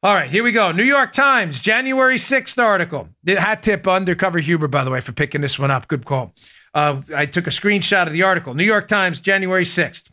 [0.00, 0.70] All right, here we go.
[0.70, 3.08] New York Times, January 6th article.
[3.26, 5.88] Hat tip undercover Huber, by the way, for picking this one up.
[5.88, 6.34] Good call.
[6.78, 8.54] Uh, I took a screenshot of the article.
[8.54, 10.10] New York Times, January 6th.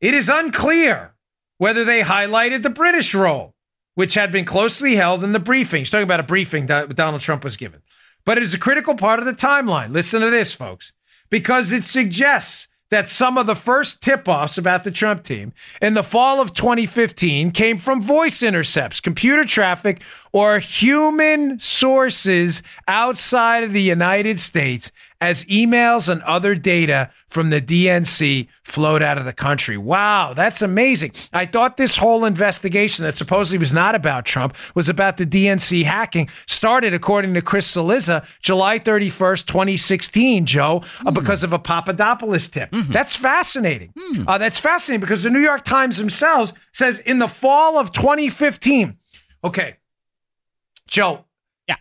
[0.00, 1.12] It is unclear
[1.58, 3.54] whether they highlighted the British role,
[3.94, 5.82] which had been closely held in the briefing.
[5.82, 7.82] He's talking about a briefing that Donald Trump was given.
[8.24, 9.92] But it is a critical part of the timeline.
[9.92, 10.94] Listen to this, folks,
[11.28, 15.92] because it suggests that some of the first tip offs about the Trump team in
[15.94, 23.72] the fall of 2015 came from voice intercepts, computer traffic, or human sources outside of
[23.72, 24.90] the United States
[25.20, 29.76] as emails and other data from the DNC flowed out of the country.
[29.76, 31.12] Wow, that's amazing.
[31.32, 35.84] I thought this whole investigation that supposedly was not about Trump was about the DNC
[35.84, 42.48] hacking started, according to Chris Cillizza, July 31st, 2016, Joe, uh, because of a Papadopoulos
[42.48, 42.70] tip.
[42.72, 43.92] That's fascinating.
[44.26, 48.96] Uh, that's fascinating because the New York Times themselves says in the fall of 2015.
[49.44, 49.76] Okay,
[50.86, 51.24] Joe.
[51.68, 51.76] Yeah.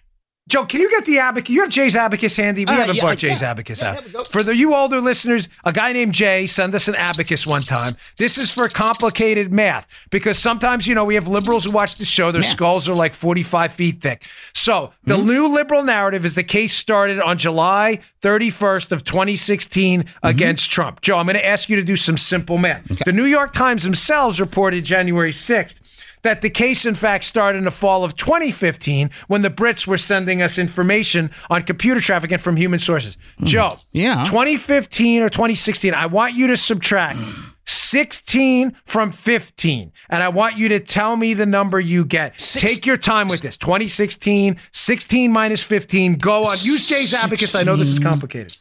[0.50, 1.50] Joe, can you get the abacus?
[1.50, 2.66] You have Jay's abacus handy.
[2.66, 3.30] We Uh, haven't yeah, brought yeah.
[3.30, 4.28] Jay's abacus Yeah, out.
[4.28, 7.94] For the you older listeners, a guy named Jay sent us an abacus one time.
[8.18, 12.06] This is for complicated math because sometimes you know we have liberals who watch the
[12.06, 12.32] show.
[12.32, 12.50] Their Yeah.
[12.50, 14.26] skulls are like forty-five feet thick.
[14.54, 15.28] So the Mm-hmm.
[15.28, 20.28] new liberal narrative is the case started on July thirty-first of twenty sixteen Mm-hmm.
[20.28, 21.02] against Trump.
[21.02, 22.84] Joe, I'm going to ask you to do some simple math.
[23.06, 25.80] The New York Times themselves reported January sixth
[26.24, 29.98] that the case, in fact, started in the fall of 2015 when the Brits were
[29.98, 33.18] sending us information on computer trafficking from human sources.
[33.44, 33.76] Joe, Hmm.
[33.94, 34.24] Yeah.
[34.26, 37.18] 2015 or 2016, I want you to subtract
[37.66, 42.40] 16 from 15, and I want you to tell me the number you get.
[42.40, 43.58] Six- Take your time with this.
[43.58, 46.16] 2016, 16 minus 15.
[46.16, 46.58] Go on.
[46.62, 47.56] Use Jay's abacus.
[47.56, 48.56] I know this is complicated.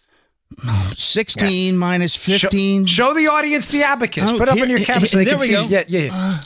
[0.96, 2.86] 16 minus Show- 15.
[2.86, 4.24] Show, the audience the abacus.
[4.26, 5.52] Oh, Put it up here- on your camera so they there can we see.
[5.52, 5.64] go.
[5.68, 6.00] Yeah, yeah.
[6.00, 6.40] yeah.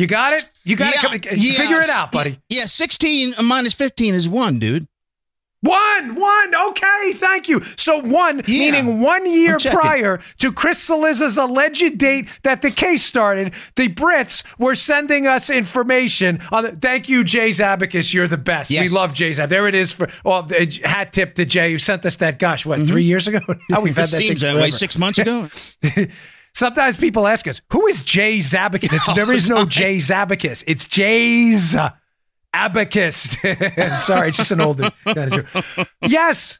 [0.00, 0.48] You got it.
[0.64, 1.00] You got it.
[1.00, 2.38] Come- uh, Figure it out, buddy.
[2.48, 4.88] Yeah, 16 minus 15 is 1, dude.
[5.60, 6.54] One, one.
[6.54, 7.60] Okay, thank you.
[7.76, 8.44] So one, Yeah.
[8.46, 14.42] meaning one year prior to Chris Cillizza's alleged date that the case started, the Brits
[14.58, 16.64] were sending us information on.
[16.64, 18.14] The, thank you, Jay's Abacus.
[18.14, 18.70] You're the best.
[18.70, 19.50] We love Jay's Abacus.
[19.50, 22.38] There it is for well, the hat tip to Jay who sent us that.
[22.38, 22.98] Gosh, what three mm-hmm.
[23.00, 23.40] years ago?
[23.50, 24.70] Oh, now we've had It that seems that way.
[24.70, 25.50] Six months ago.
[26.54, 28.98] Sometimes people ask us, who is Jay Zabacus?
[29.08, 30.62] Oh there is no Jay Zabacus.
[30.66, 31.74] It's Jay's
[32.52, 33.30] Abacus.
[34.04, 35.88] Sorry, it's just an older kind of joke.
[36.02, 36.58] Yes,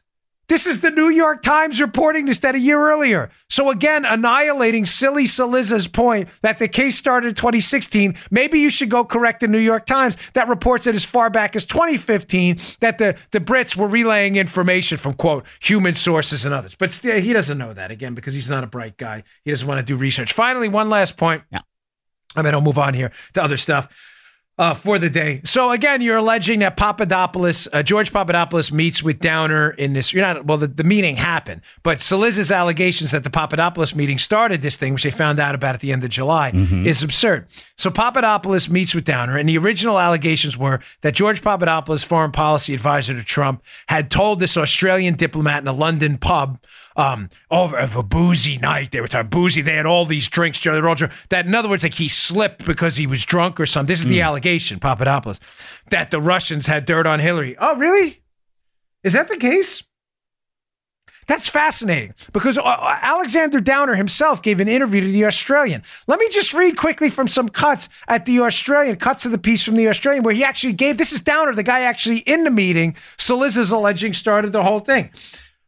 [0.51, 3.29] this is the New York Times reporting this that a year earlier.
[3.49, 8.15] So again, annihilating silly Cillizza's point that the case started in 2016.
[8.31, 11.55] Maybe you should go correct the New York Times that reports that as far back
[11.55, 16.75] as 2015 that the, the Brits were relaying information from quote human sources and others.
[16.75, 19.23] But still, he doesn't know that again because he's not a bright guy.
[19.45, 20.33] He doesn't want to do research.
[20.33, 21.43] Finally, one last point.
[21.49, 21.61] Yeah.
[22.35, 24.10] I mean, I'll move on here to other stuff
[24.61, 25.41] uh, for the day.
[25.43, 30.13] So again, you're alleging that Papadopoulos, uh, George Papadopoulos, meets with Downer in this.
[30.13, 30.59] You're not well.
[30.59, 35.01] The, the meeting happened, but Cillizza's allegations that the Papadopoulos meeting started this thing, which
[35.01, 36.51] they found out about at the end of July,
[36.85, 37.47] is absurd.
[37.75, 42.75] So Papadopoulos meets with Downer, and the original allegations were that George Papadopoulos, foreign policy
[42.75, 46.59] advisor to Trump, had told this Australian diplomat in a London pub
[46.95, 48.91] um, over of a boozy night.
[48.91, 49.61] They were talking boozy.
[49.61, 50.59] They had all these drinks.
[50.59, 51.13] They were all drunk.
[51.29, 53.91] That, in other words, like he slipped because he was drunk or something.
[53.91, 55.39] This is the allegation, Papadopoulos,
[55.89, 57.55] that the Russians had dirt on Hillary.
[57.57, 58.21] Oh, really?
[59.03, 59.83] Is that the case?
[61.27, 65.83] That's fascinating because uh, uh, Alexander Downer himself gave an interview to the Australian.
[66.07, 69.63] Let me just read quickly from some cuts at the Australian, cuts of the piece
[69.63, 72.49] from the Australian, where he actually gave this is Downer, the guy actually in the
[72.49, 72.95] meeting.
[73.17, 75.09] Cillizza's alleging started the whole thing.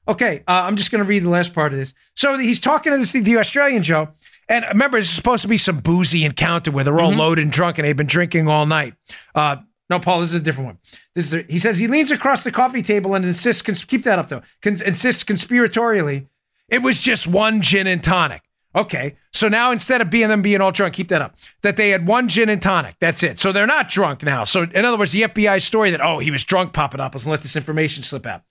[0.07, 1.93] Okay, uh, I'm just going to read the last part of this.
[2.15, 4.09] So he's talking to this, the Australian Joe,
[4.49, 7.77] and remember, it's supposed to be some boozy encounter where they're all loaded and drunk
[7.77, 8.95] and they've been drinking all night.
[9.33, 9.57] Uh,
[9.89, 10.77] no, Paul, this is a different one.
[11.15, 13.61] This is a, he says he leans across the coffee table and insists.
[13.61, 14.41] Cons- keep that up though.
[14.61, 16.27] Cons- insists conspiratorially,
[16.69, 18.41] it was just one gin and tonic.
[18.75, 21.35] Okay, so now instead of being them being all drunk, keep that up.
[21.61, 22.95] That they had one gin and tonic.
[22.99, 23.39] That's it.
[23.39, 24.45] So they're not drunk now.
[24.45, 27.41] So in other words, the FBI story that oh he was drunk, Papadopoulos, and let
[27.43, 28.41] this information slip out.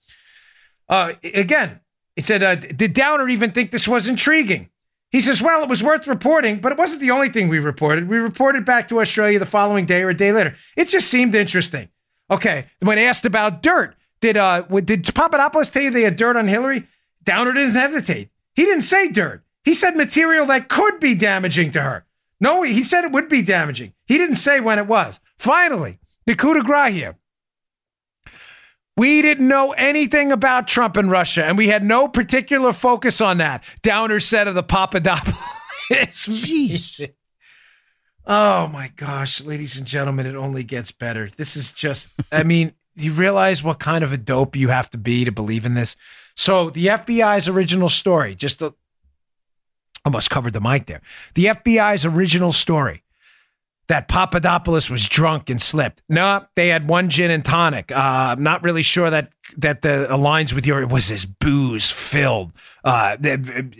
[0.93, 1.79] Uh, again,
[2.15, 4.69] it said, uh, did Downer even think this was intriguing?
[5.09, 8.07] He says, well, it was worth reporting, but it wasn't the only thing we reported.
[8.07, 10.55] We reported back to Australia the following day or a day later.
[10.77, 11.89] It just seemed interesting.
[12.29, 12.67] Okay.
[12.79, 16.87] When asked about dirt, did uh did Papadopoulos tell you they had dirt on Hillary?
[17.23, 18.29] Downer didn't hesitate.
[18.53, 19.43] He didn't say dirt.
[19.63, 22.05] He said material that could be damaging to her.
[22.39, 23.93] No, he said it would be damaging.
[24.05, 25.19] He didn't say when it was.
[25.39, 27.17] Finally, the coup de grace here.
[28.95, 33.37] We didn't know anything about Trump and Russia, and we had no particular focus on
[33.39, 33.63] that.
[33.81, 35.35] Downer said of the Papadopoulos.
[35.89, 37.11] Jeez.
[38.25, 41.27] Oh my gosh, ladies and gentlemen, it only gets better.
[41.27, 44.97] This is just, I mean, you realize what kind of a dope you have to
[44.97, 45.95] be to believe in this?
[46.35, 48.73] So, the FBI's original story, just the,
[50.05, 51.01] almost covered the mic there.
[51.33, 53.02] The FBI's original story
[53.87, 56.01] that Papadopoulos was drunk and slipped.
[56.07, 57.91] No, they had one gin and tonic.
[57.91, 57.95] Uh,
[58.35, 60.81] I'm not really sure that that the aligns with your.
[60.81, 63.17] It was this booze filled uh,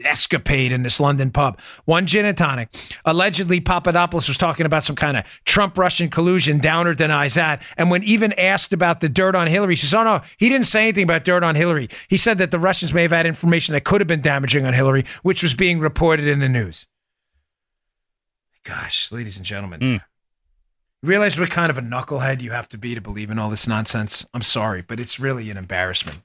[0.04, 1.60] escapade in this London pub.
[1.86, 2.70] One gin and tonic.
[3.06, 6.60] Allegedly, Papadopoulos was talking about some kind of Trump Russian collusion.
[6.60, 7.64] Downer denies that.
[7.78, 10.68] And when even asked about the dirt on Hillary, she says, "Oh no, he didn't
[10.68, 11.90] say anything about dirt on Hillary.
[12.10, 14.74] He said that the Russians may have had information that could have been damaging on
[14.74, 16.88] Hillary, which was being reported in the news."
[18.64, 19.80] Gosh, ladies and gentlemen.
[19.80, 19.98] Hmm.
[21.02, 23.50] You realize what kind of a knucklehead you have to be to believe in all
[23.50, 24.26] this nonsense?
[24.34, 26.20] I'm sorry, but it's really an embarrassment.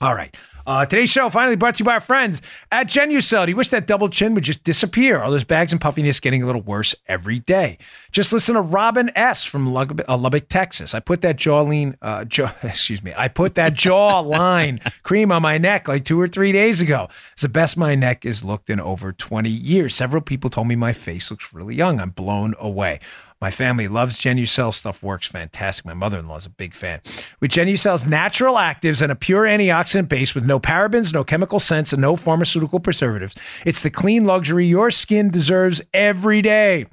[0.00, 0.34] All right.
[0.66, 3.44] Uh, today's show finally brought to you by our friends at Genucel.
[3.44, 5.20] Do you wish that double chin would just disappear?
[5.20, 7.78] Are those bags and puffiness getting a little worse every day?
[8.10, 9.44] Just listen to Robin S.
[9.44, 10.92] from Lubbock, uh, Lubbock Texas.
[10.92, 15.56] I put that jawline, uh, jaw, excuse me, I put that jawline cream on my
[15.56, 17.06] neck like two or three days ago.
[17.30, 19.94] It's the best my neck has looked in over 20 years.
[19.94, 22.00] Several people told me my face looks really young.
[22.00, 22.98] I'm blown away.
[23.38, 24.72] My family loves Genucel.
[24.72, 25.84] Stuff works fantastic.
[25.84, 27.00] My mother in law is a big fan.
[27.38, 31.92] With Genucel's natural actives and a pure antioxidant base with no parabens, no chemical scents,
[31.92, 33.34] and no pharmaceutical preservatives,
[33.66, 36.86] it's the clean luxury your skin deserves every day.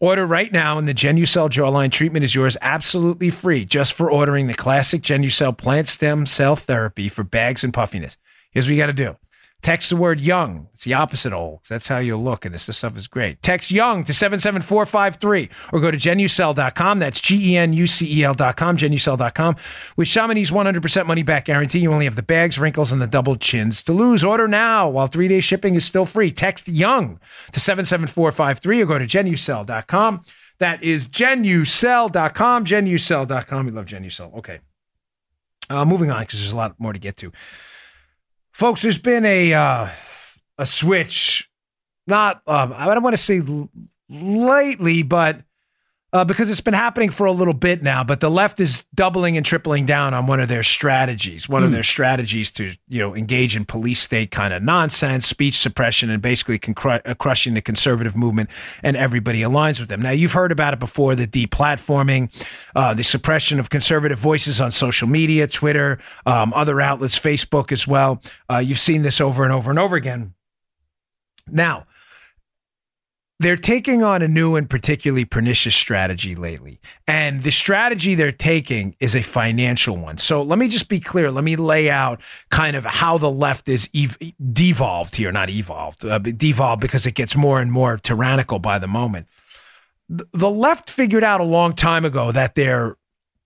[0.00, 4.46] Order right now, and the Genucel jawline treatment is yours absolutely free just for ordering
[4.46, 8.16] the classic Genucel plant stem cell therapy for bags and puffiness.
[8.50, 9.16] Here's what you got to do.
[9.64, 10.68] Text the word young.
[10.74, 11.60] It's the opposite of old.
[11.70, 13.40] That's how you'll look, and this, this stuff is great.
[13.40, 16.98] Text young to 77453 or go to genucel.com.
[16.98, 19.56] That's G E N U C E L.com, genucel.com.
[19.96, 23.36] With Chamonix's 100% money back guarantee, you only have the bags, wrinkles, and the double
[23.36, 24.22] chins to lose.
[24.22, 26.30] Order now while three day shipping is still free.
[26.30, 27.18] Text young
[27.52, 30.24] to 77453 or go to genucel.com.
[30.58, 33.64] That is genucel.com, genucel.com.
[33.64, 34.34] We love Genucel.
[34.36, 34.60] Okay.
[35.70, 37.32] Uh, moving on because there's a lot more to get to.
[38.54, 39.88] Folks, there's been a uh,
[40.58, 41.50] a switch.
[42.06, 43.42] Not um, I don't want to say
[44.08, 45.42] lately, but
[46.14, 48.04] uh, because it's been happening for a little bit now.
[48.04, 51.48] But the left is doubling and tripling down on one of their strategies.
[51.48, 55.58] One of their strategies to you know engage in police state kind of nonsense, speech
[55.58, 58.48] suppression, and basically cru- uh, crushing the conservative movement
[58.84, 60.00] and everybody aligns with them.
[60.00, 62.30] Now you've heard about it before: the deplatforming,
[62.76, 67.88] uh, the suppression of conservative voices on social media, Twitter, um, other outlets, Facebook as
[67.88, 68.22] well.
[68.48, 70.34] Uh, you've seen this over and over and over again.
[71.48, 71.86] Now
[73.40, 76.80] they're taking on a new and particularly pernicious strategy lately.
[77.08, 80.18] And the strategy they're taking is a financial one.
[80.18, 81.30] So let me just be clear.
[81.30, 82.20] Let me lay out
[82.50, 84.18] kind of how the left is ev-
[84.52, 88.86] devolved here, not evolved, uh, devolved because it gets more and more tyrannical by the
[88.86, 89.26] moment.
[90.08, 92.96] The left figured out a long time ago that their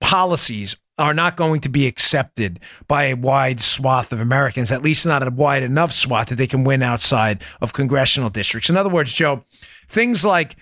[0.01, 5.07] policies are not going to be accepted by a wide swath of Americans, at least
[5.07, 8.69] not a wide enough swath that they can win outside of congressional districts.
[8.69, 9.45] In other words, Joe,
[9.89, 10.57] things like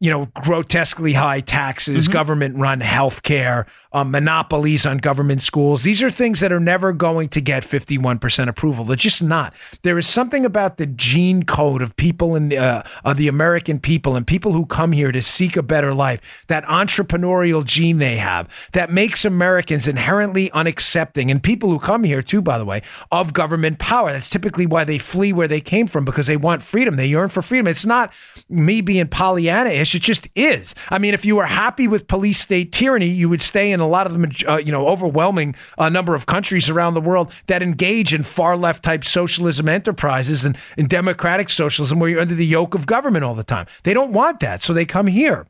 [0.00, 5.82] you know, grotesquely high taxes, government run healthcare, um, monopolies on government schools.
[5.82, 8.84] These are things that are never going to get 51% approval.
[8.84, 9.52] They're just not.
[9.82, 13.78] There is something about the gene code of people in the, uh, of the American
[13.78, 18.16] people and people who come here to seek a better life, that entrepreneurial gene they
[18.16, 22.80] have that makes Americans inherently unaccepting and people who come here too, by the way,
[23.12, 24.12] of government power.
[24.12, 26.96] That's typically why they flee where they came from because they want freedom.
[26.96, 27.66] They yearn for freedom.
[27.66, 28.14] It's not
[28.48, 29.89] me being Pollyanna-ish.
[29.94, 30.74] It just is.
[30.88, 33.88] I mean, if you were happy with police state tyranny, you would stay in a
[33.88, 37.62] lot of the, uh, you know, overwhelming uh, number of countries around the world that
[37.62, 42.46] engage in far left type socialism enterprises and, and democratic socialism where you're under the
[42.46, 43.66] yoke of government all the time.
[43.82, 44.62] They don't want that.
[44.62, 45.46] So they come here.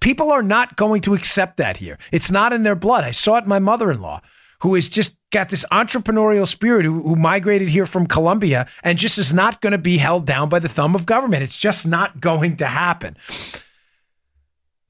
[0.00, 1.98] People are not going to accept that here.
[2.10, 3.04] It's not in their blood.
[3.04, 4.20] I saw it in my mother in law,
[4.62, 9.18] who has just got this entrepreneurial spirit, who, who migrated here from Colombia and just
[9.18, 11.42] is not going to be held down by the thumb of government.
[11.42, 13.16] It's just not going to happen.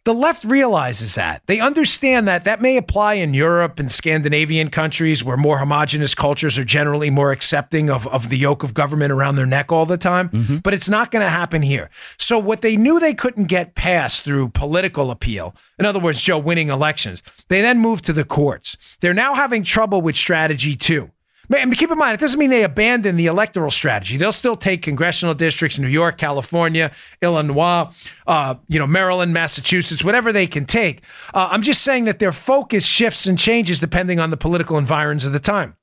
[0.04, 1.42] The left realizes that.
[1.46, 6.58] They understand that that may apply in Europe and Scandinavian countries where more homogenous cultures
[6.58, 9.96] are generally more accepting of, of the yoke of government around their neck all the
[9.96, 10.56] time, mm-hmm.
[10.56, 11.88] but it's not going to happen here.
[12.18, 16.38] So, what they knew they couldn't get past through political appeal, in other words, Joe
[16.38, 18.91] winning elections, they then moved to the courts.
[19.02, 21.10] They're now having trouble with strategy two.
[21.54, 24.16] And keep in mind, it doesn't mean they abandon the electoral strategy.
[24.16, 27.90] They'll still take congressional districts, New York, California, Illinois,
[28.26, 31.02] uh, you know, Maryland, Massachusetts, whatever they can take.
[31.34, 35.24] Uh, I'm just saying that their focus shifts and changes depending on the political environs
[35.24, 35.76] of the time.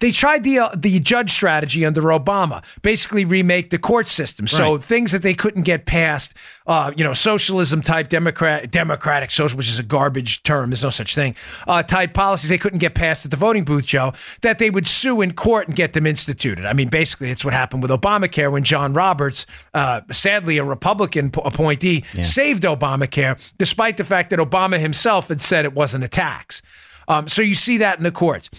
[0.00, 4.46] They tried the uh, the judge strategy under Obama, basically remake the court system.
[4.46, 4.82] So Right.
[4.82, 6.34] things that they couldn't get past,
[6.66, 10.70] uh, you know, socialism type Democrat democratic social, which is a garbage term.
[10.70, 11.34] There's no such thing.
[11.66, 14.12] Uh, type policies they couldn't get past at the voting booth, Joe.
[14.42, 16.64] That they would sue in court and get them instituted.
[16.66, 21.30] I mean, basically, it's what happened with Obamacare when John Roberts, uh, sadly a Republican
[21.30, 26.08] p- appointee, saved Obamacare, despite the fact that Obama himself had said it wasn't a
[26.08, 26.62] tax.
[27.08, 28.50] Um, so you see that in the courts.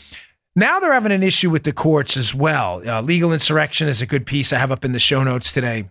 [0.56, 2.82] Now they're having an issue with the courts as well.
[2.86, 5.86] Uh, legal insurrection is a good piece I have up in the show notes today.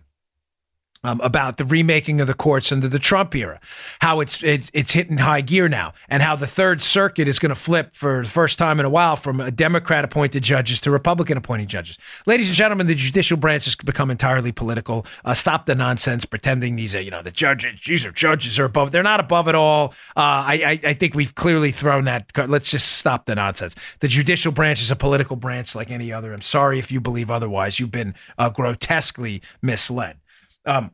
[1.03, 3.59] Um, about the remaking of the courts under the Trump era,
[4.01, 7.49] how it's it's it's hitting high gear now, and how the Third Circuit is going
[7.49, 10.91] to flip for the first time in a while from a Democrat appointed judges to
[10.91, 11.97] Republican appointed judges.
[12.27, 15.07] Ladies and gentlemen, the judicial branch has become entirely political.
[15.25, 17.81] Uh, stop the nonsense, pretending these are you know the judges.
[17.81, 18.91] These are judges are above.
[18.91, 19.95] They're not above at all.
[20.15, 22.31] Uh, I, I I think we've clearly thrown that.
[22.47, 23.75] Let's just stop the nonsense.
[24.01, 26.31] The judicial branch is a political branch like any other.
[26.31, 27.79] I'm sorry if you believe otherwise.
[27.79, 30.20] You've been uh, grotesquely misled.
[30.65, 30.91] Um,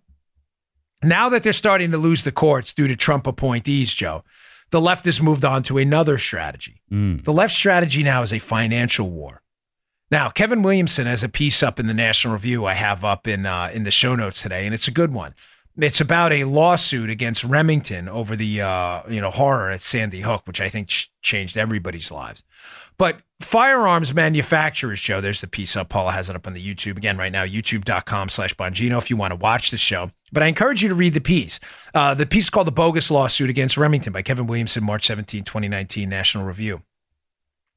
[1.03, 4.23] now that they're starting to lose the courts due to Trump appointees, Joe,
[4.71, 6.81] the left has moved on to another strategy.
[7.23, 9.41] The left strategy now is a financial war.
[10.09, 13.45] Now, Kevin Williamson has a piece up in the National Review I have up in
[13.45, 15.35] uh, in the show notes today, and it's a good one.
[15.77, 20.43] It's about a lawsuit against Remington over the uh, you know horror at Sandy Hook,
[20.47, 22.41] which I think ch- changed everybody's lives.
[22.97, 25.89] But firearms manufacturers, Joe, there's the piece up.
[25.89, 29.15] Paula has it up on the YouTube again right now, youtube.com slash Bongino if you
[29.15, 30.11] want to watch the show.
[30.31, 31.59] But I encourage you to read the piece.
[31.93, 35.43] Uh, the piece is called The Bogus Lawsuit Against Remington by Kevin Williamson, March 17,
[35.43, 36.81] 2019, National Review.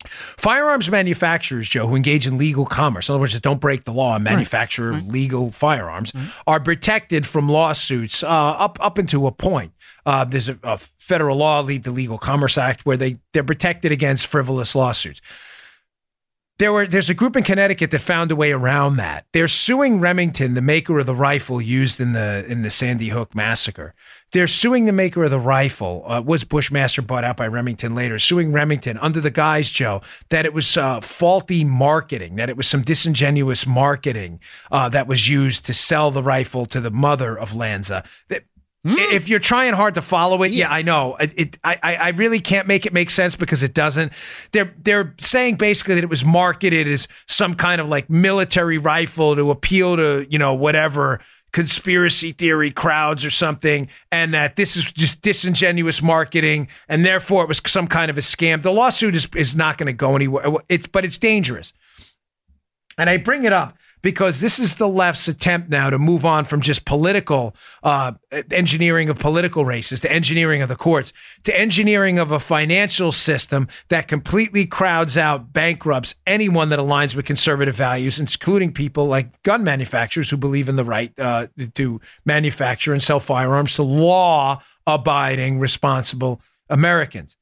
[0.06, 3.92] Firearms manufacturers, Joe, who engage in legal commerce, in other words, that don't break the
[3.92, 6.11] law and manufacture legal firearms,
[6.46, 9.74] are protected from lawsuits uh, up up into a point.
[10.06, 14.26] Uh, there's a, a federal law, the Legal Commerce Act, where they they're protected against
[14.26, 15.20] frivolous lawsuits.
[16.61, 19.24] There were there's a group in Connecticut that found a way around that.
[19.32, 23.34] They're suing Remington, the maker of the rifle used in the in the Sandy Hook
[23.34, 23.94] massacre.
[24.32, 26.04] They're suing the maker of the rifle.
[26.06, 28.18] Uh, was Bushmaster bought out by Remington later?
[28.18, 32.66] Suing Remington under the guise, Joe, that it was uh, faulty marketing, that it was
[32.66, 34.38] some disingenuous marketing
[34.70, 38.04] uh, that was used to sell the rifle to the mother of Lanza.
[38.28, 38.44] That
[38.83, 38.95] Hmm?
[38.97, 41.14] If you're trying hard to follow it, yeah, I know.
[41.16, 44.12] It, it I, I I really can't make it make sense because it doesn't.
[44.53, 49.37] They're they're saying basically that it was marketed as some kind of like military rifle
[49.37, 51.20] to appeal to you know whatever
[51.53, 57.49] conspiracy theory crowds or something, and that this is just disingenuous marketing, and therefore it
[57.49, 58.62] was some kind of a scam.
[58.62, 60.47] The lawsuit is is not going to go anywhere.
[60.70, 61.74] It's but it's dangerous.
[62.97, 66.44] And I bring it up because this is the left's attempt now to move on
[66.44, 68.12] from just political uh,
[68.51, 71.12] engineering of political races to engineering of the courts
[71.44, 77.24] to engineering of a financial system that completely crowds out bankrupts anyone that aligns with
[77.24, 82.92] conservative values, including people like gun manufacturers who believe in the right uh, to manufacture
[82.92, 87.36] and sell firearms to law abiding, responsible Americans.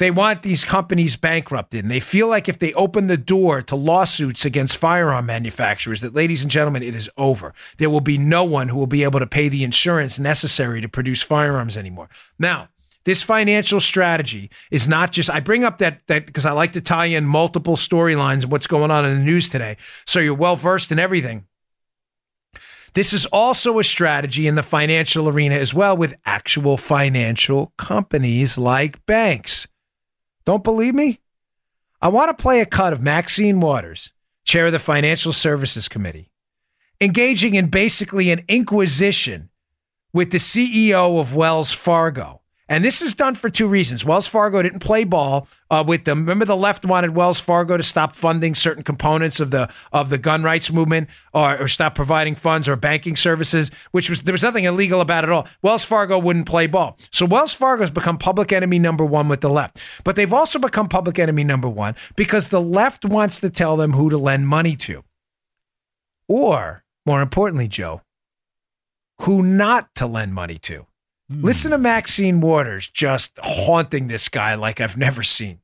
[0.00, 1.84] They want these companies bankrupted.
[1.84, 6.14] And they feel like if they open the door to lawsuits against firearm manufacturers, that,
[6.14, 7.52] ladies and gentlemen, it is over.
[7.76, 10.88] There will be no one who will be able to pay the insurance necessary to
[10.88, 12.08] produce firearms anymore.
[12.38, 12.70] Now,
[13.04, 16.80] this financial strategy is not just I bring up that that because I like to
[16.80, 19.76] tie in multiple storylines and what's going on in the news today.
[20.06, 21.44] So you're well versed in everything.
[22.94, 28.56] This is also a strategy in the financial arena as well with actual financial companies
[28.56, 29.68] like banks.
[30.44, 31.20] Don't believe me?
[32.00, 34.10] I want to play a cut of Maxine Waters,
[34.44, 36.30] chair of the Financial Services Committee,
[37.00, 39.50] engaging in basically an inquisition
[40.12, 42.39] with the CEO of Wells Fargo.
[42.70, 44.04] And this is done for two reasons.
[44.04, 46.20] Wells Fargo didn't play ball uh, with them.
[46.20, 50.18] Remember, the left wanted Wells Fargo to stop funding certain components of the of the
[50.18, 54.44] gun rights movement, or, or stop providing funds or banking services, which was there was
[54.44, 55.48] nothing illegal about it all.
[55.62, 59.40] Wells Fargo wouldn't play ball, so Wells Fargo has become public enemy number one with
[59.40, 59.80] the left.
[60.04, 63.94] But they've also become public enemy number one because the left wants to tell them
[63.94, 65.02] who to lend money to,
[66.28, 68.02] or more importantly, Joe,
[69.22, 70.86] who not to lend money to.
[71.30, 71.44] Hmm.
[71.44, 75.60] Listen to Maxine Waters just haunting this guy like I've never seen.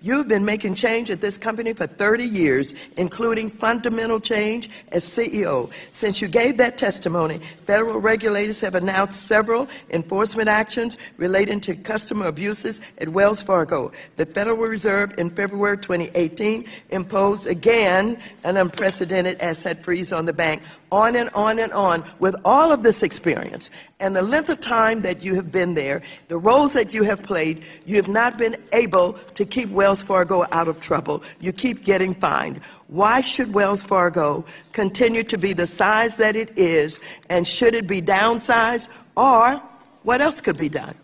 [0.00, 5.72] You've been making change at this company for 30 years, including fundamental change as CEO.
[5.90, 12.26] Since you gave that testimony, federal regulators have announced several enforcement actions relating to customer
[12.26, 13.90] abuses at Wells Fargo.
[14.18, 20.62] The Federal Reserve in February 2018 imposed again an unprecedented asset freeze on the bank.
[20.90, 23.70] On and on and on with all of this experience
[24.00, 27.22] and the length of time that you have been there, the roles that you have
[27.22, 31.22] played, you have not been able to keep Wells Fargo out of trouble.
[31.40, 32.60] You keep getting fined.
[32.88, 37.86] Why should Wells Fargo continue to be the size that it is, and should it
[37.86, 39.60] be downsized, or
[40.04, 40.94] what else could be done?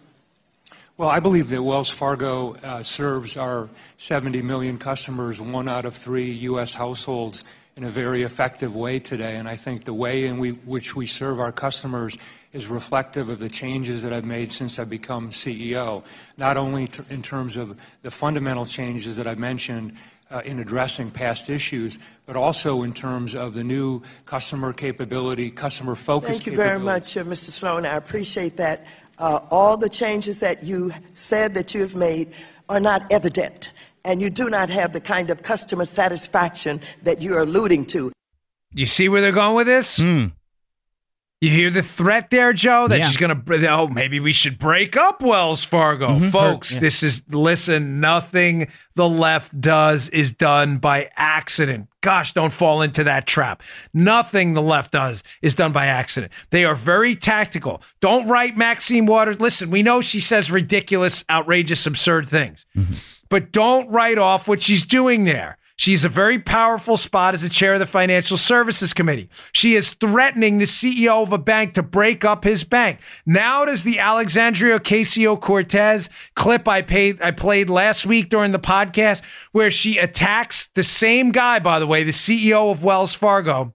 [0.96, 3.68] Well, I believe that Wells Fargo uh, serves our
[3.98, 6.72] 70 million customers, one out of three U.S.
[6.72, 7.42] households,
[7.76, 9.36] in a very effective way today.
[9.36, 12.16] And I think the way in we, which we serve our customers
[12.52, 16.04] is reflective of the changes that I've made since I've become CEO,
[16.36, 19.96] not only t- in terms of the fundamental changes that I've mentioned
[20.30, 25.96] uh, in addressing past issues, but also in terms of the new customer capability, customer
[25.96, 26.30] focus.
[26.30, 27.50] Thank you very much, uh, Mr.
[27.50, 27.84] Sloan.
[27.86, 28.84] I appreciate that.
[29.18, 32.32] Uh, all the changes that you said that you have made
[32.68, 33.70] are not evident,
[34.04, 38.12] and you do not have the kind of customer satisfaction that you're alluding to.
[38.72, 39.98] You see where they're going with this?
[39.98, 40.26] Hmm.
[41.40, 42.88] You hear the threat there, Joe?
[42.88, 43.06] That Yeah.
[43.08, 46.08] she's going to, oh, maybe we should break up Wells Fargo.
[46.08, 46.28] Mm-hmm.
[46.30, 51.88] Folks, this is, listen, nothing the left does is done by accident.
[52.00, 53.62] Gosh, don't fall into that trap.
[53.92, 56.32] Nothing the left does is done by accident.
[56.48, 57.82] They are very tactical.
[58.00, 59.38] Don't write Maxine Waters.
[59.38, 62.94] Listen, we know she says ridiculous, outrageous, absurd things, mm-hmm.
[63.34, 65.58] But don't write off what she's doing there.
[65.74, 69.28] She's a very powerful spot as the chair of the Financial Services Committee.
[69.50, 73.00] She is threatening the CEO of a bank to break up his bank.
[73.26, 78.60] Now does the Alexandria Ocasio Cortez clip I paid I played last week during the
[78.60, 79.20] podcast
[79.50, 83.74] where she attacks the same guy, by the way, the CEO of Wells Fargo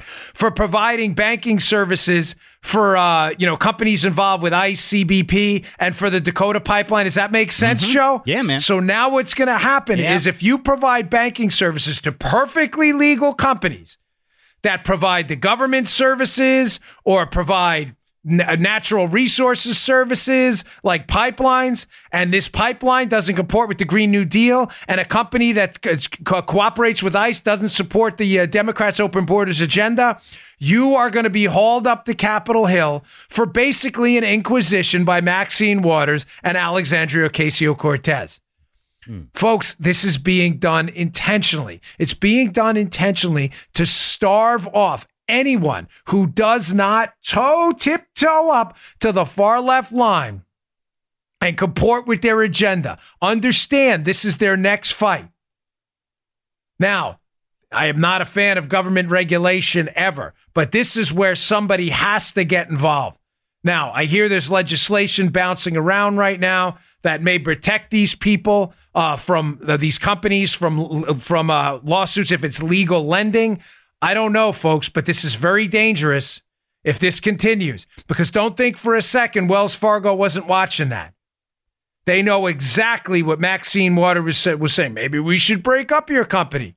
[0.00, 6.10] for providing banking services for uh, you know companies involved with ICE, CBP, and for
[6.10, 7.04] the Dakota pipeline.
[7.04, 8.22] Does that make sense, Joe?
[8.26, 8.60] Yeah, man.
[8.60, 10.14] So now what's going to happen Yeah.
[10.14, 13.98] is if you provide banking services to perfectly legal companies
[14.62, 17.94] that provide the government services or provide
[18.26, 24.70] natural resources services like pipelines, and this pipeline doesn't comport with the Green New Deal,
[24.88, 29.60] and a company that co- cooperates with ICE doesn't support the uh, Democrats' open borders
[29.60, 30.20] agenda,
[30.58, 35.20] you are going to be hauled up to Capitol Hill for basically an inquisition by
[35.20, 38.40] Maxine Waters and Alexandria Ocasio Cortez.
[39.34, 41.80] Folks, this is being done intentionally.
[41.96, 49.12] It's being done intentionally to starve off anyone who does not toe tiptoe up to
[49.12, 50.42] the far left line
[51.40, 55.28] and comport with their agenda, understand this is their next fight.
[56.78, 57.20] Now,
[57.72, 62.32] I am not a fan of government regulation ever, but this is where somebody has
[62.32, 63.18] to get involved.
[63.64, 69.16] Now, I hear there's legislation bouncing around right now that may protect these people uh,
[69.16, 73.60] from uh, these companies from from uh, lawsuits if it's legal lending.
[74.06, 76.40] I don't know, folks, but this is very dangerous
[76.84, 77.88] if this continues.
[78.06, 81.12] Because don't think for a second Wells Fargo wasn't watching that.
[82.04, 84.94] They know exactly what Maxine Waters was saying.
[84.94, 86.76] Maybe we should break up your company.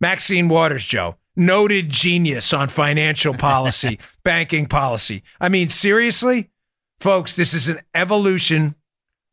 [0.00, 5.24] Maxine Waters, Joe, noted genius on financial policy, banking policy.
[5.40, 6.50] I mean, seriously,
[7.00, 8.76] folks, this is an evolution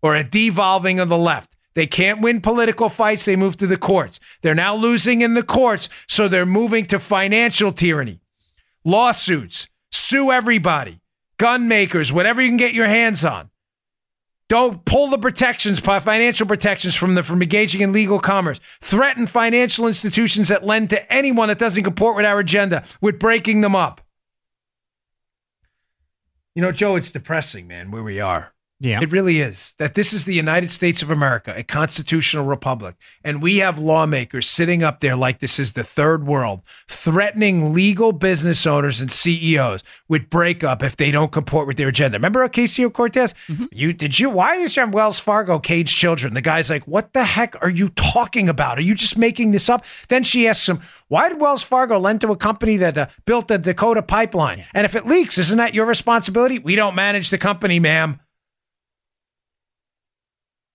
[0.01, 1.52] or a devolving of the left.
[1.75, 3.25] They can't win political fights.
[3.25, 4.19] They move to the courts.
[4.41, 8.21] They're now losing in the courts, so they're moving to financial tyranny,
[8.85, 10.99] lawsuits, sue everybody,
[11.37, 13.49] gun makers, whatever you can get your hands on.
[14.49, 18.59] Don't pull the protections, financial protections from the from engaging in legal commerce.
[18.81, 23.61] Threaten financial institutions that lend to anyone that doesn't comport with our agenda with breaking
[23.61, 24.01] them up.
[26.53, 28.52] You know, Joe, it's depressing, man, where we are.
[28.83, 29.01] Yeah.
[29.01, 29.73] It really is.
[29.77, 32.95] That this is the United States of America, a constitutional republic.
[33.23, 38.11] And we have lawmakers sitting up there like this is the third world, threatening legal
[38.11, 42.17] business owners and CEOs with breakup if they don't comport with their agenda.
[42.17, 43.33] Remember Ocasio Cortez?
[43.47, 43.65] Mm-hmm.
[43.71, 46.33] You did you why is your Wells Fargo cage children?
[46.33, 48.77] The guy's like, What the heck are you talking about?
[48.79, 49.85] Are you just making this up?
[50.09, 53.47] Then she asks him, Why did Wells Fargo lend to a company that uh, built
[53.47, 54.57] the Dakota pipeline?
[54.57, 54.65] Yeah.
[54.73, 56.59] And if it leaks, isn't that your responsibility?
[56.59, 58.19] We don't manage the company, ma'am.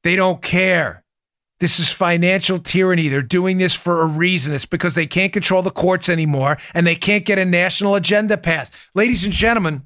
[0.02, 1.04] They don't care.
[1.60, 3.08] This is financial tyranny.
[3.08, 4.54] They're doing this for a reason.
[4.54, 8.36] It's because they can't control the courts anymore and they can't get a national agenda
[8.36, 8.72] passed.
[8.94, 9.82] Ladies and gentlemen,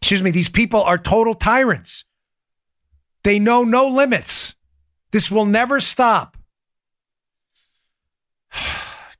[0.00, 2.04] excuse me, these people are total tyrants.
[3.24, 4.54] They know no limits.
[5.10, 6.36] This will never stop.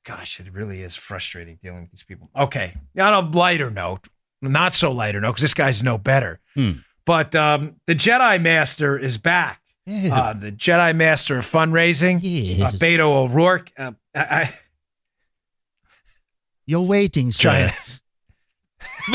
[0.05, 2.29] Gosh, it really is frustrating dealing with these people.
[2.39, 4.07] Okay, on a lighter note,
[4.43, 6.41] not so lighter note, because this guy's no better.
[6.55, 6.73] Hmm.
[7.07, 12.74] But um, the Jedi Master is back uh, the Jedi Master of Fundraising, yes.
[12.74, 13.72] uh, Beto O'Rourke.
[13.76, 14.55] Uh, I, I,
[16.66, 17.72] You're waiting, sir.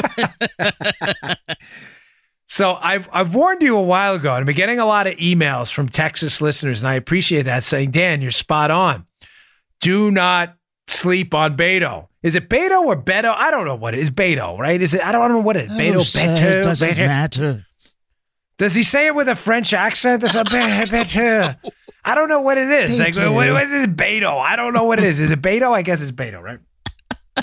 [2.45, 5.15] so I've I've warned you a while ago, and I've been getting a lot of
[5.15, 9.05] emails from Texas listeners, and I appreciate that, saying, Dan, you're spot on.
[9.81, 10.55] Do not
[10.87, 12.07] sleep on Beto.
[12.21, 13.33] Is it Beto or Beto?
[13.35, 14.11] I don't know what it is.
[14.11, 14.81] Beto, right?
[14.81, 15.03] Is it?
[15.03, 15.77] I don't I don't know what it is.
[15.77, 17.07] Beto, oh, Beto, doesn't Beto.
[17.07, 17.65] matter.
[18.59, 20.21] Does he say it with a French accent?
[20.21, 21.57] There's a better.
[22.03, 22.99] I don't know what it is.
[22.99, 24.37] Like, what, what is this Beto?
[24.39, 25.19] I don't know what it is.
[25.21, 25.71] Is it Beto?
[25.71, 26.59] I guess it's Beto, right?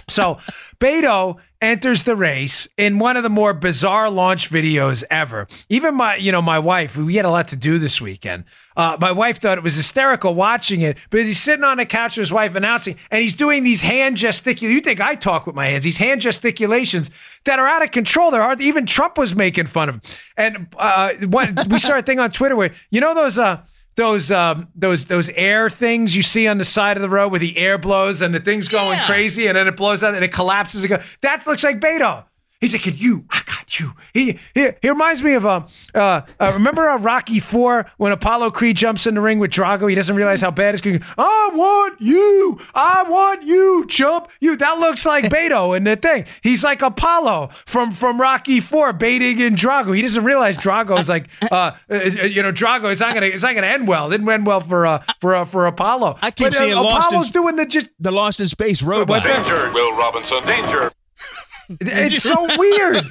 [0.09, 0.37] So
[0.79, 5.47] Beto enters the race in one of the more bizarre launch videos ever.
[5.69, 8.45] Even my, you know, my wife, we had a lot to do this weekend.
[8.77, 12.17] Uh, my wife thought it was hysterical watching it because he's sitting on the couch
[12.17, 14.75] with his wife announcing, and he's doing these hand gesticulations.
[14.75, 15.85] You think I talk with my hands?
[15.85, 17.11] These hand gesticulations
[17.45, 18.31] that are out of control.
[18.31, 18.61] They're hard.
[18.61, 20.03] Even Trump was making fun of him.
[20.37, 21.15] And uh,
[21.69, 23.39] we saw a thing on Twitter where you know those.
[23.39, 23.63] Uh,
[23.97, 27.41] those um, those those air things you see on the side of the road where
[27.41, 29.07] the air blows and the thing's going yeah.
[29.07, 31.17] crazy and then it blows out and it collapses and goes.
[31.23, 32.25] That looks like Beto.
[32.61, 33.93] He's like, "Can you, I got you.
[34.15, 38.53] He, he, he reminds me of, uh, uh, uh remember uh, Rocky Four when Apollo
[38.53, 39.89] Creed jumps in the ring with Drago?
[39.89, 41.03] He doesn't realize how bad it's going.
[41.19, 42.59] I want you.
[42.75, 44.31] I want you, chump.
[44.41, 44.57] You.
[44.57, 46.25] That looks like Beto in the thing.
[46.43, 49.95] He's like Apollo from, from Rocky Four, baiting in Drago.
[49.95, 52.91] He doesn't realize Drago's like, uh, uh, you know, Drago.
[52.91, 54.07] It's not gonna, it's not gonna end well.
[54.07, 56.19] It didn't end well for, uh, for, uh, for Apollo.
[56.23, 59.25] I keep but, seeing uh, Apollo's in, doing the just the Lost in Space robot.
[59.25, 60.43] Danger, Will Robinson.
[60.45, 60.91] Danger.
[61.81, 63.05] It's so weird.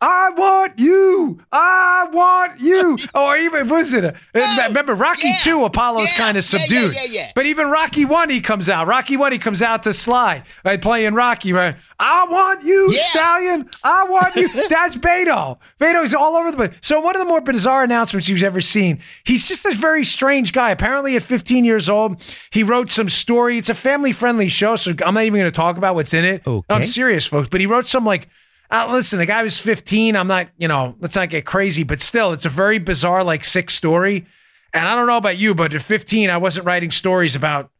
[0.00, 1.40] I want you.
[1.52, 2.98] I want you.
[3.14, 4.04] Or even was it?
[4.04, 5.64] A, oh, remember Rocky yeah, Two?
[5.64, 6.94] Apollo's yeah, kind of subdued.
[6.94, 8.86] Yeah, yeah, But even Rocky One, he comes out.
[8.86, 10.80] Rocky One, he comes out to Sly, right?
[10.80, 11.76] Playing Rocky, right?
[11.98, 13.68] I want you, Stallion.
[13.82, 14.48] I want you.
[14.68, 15.58] That's Beto.
[15.80, 16.74] Beto's all over the place.
[16.82, 19.00] So one of the more bizarre announcements you've ever seen.
[19.24, 20.70] He's just a very strange guy.
[20.70, 23.58] Apparently, at 15 years old, he wrote some story.
[23.58, 26.46] It's a family-friendly show, so I'm not even going to talk about what's in it.
[26.46, 26.74] Okay.
[26.74, 27.48] I'm serious, folks.
[27.48, 28.28] But he wrote some like
[28.70, 30.16] uh, listen, the guy was 15.
[30.16, 33.44] I'm not, you know, let's not get crazy, but still, it's a very bizarre, like,
[33.44, 34.26] sick story.
[34.72, 37.70] And I don't know about you, but at 15, I wasn't writing stories about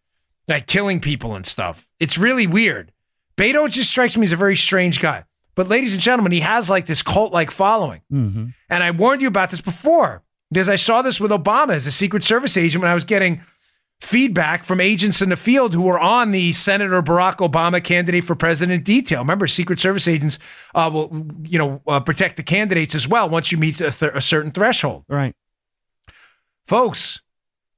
[0.49, 1.89] like killing people and stuff.
[1.99, 2.93] It's really weird.
[3.37, 5.25] Beto just strikes me as a very strange guy.
[5.57, 8.03] But, ladies and gentlemen, he has like this cult like following.
[8.13, 8.47] Mm-hmm.
[8.71, 11.91] And I warned you about this before because I saw this with Obama as a
[11.91, 13.43] Secret Service agent when I was getting
[14.01, 18.35] feedback from agents in the field who were on the Senator Barack Obama candidate for
[18.35, 19.21] president detail.
[19.21, 20.39] Remember, Secret Service agents
[20.75, 24.13] uh, will, you know, uh, protect the candidates as well once you meet a, th-
[24.15, 25.05] a certain threshold.
[25.09, 25.35] Right.
[26.67, 27.21] Folks,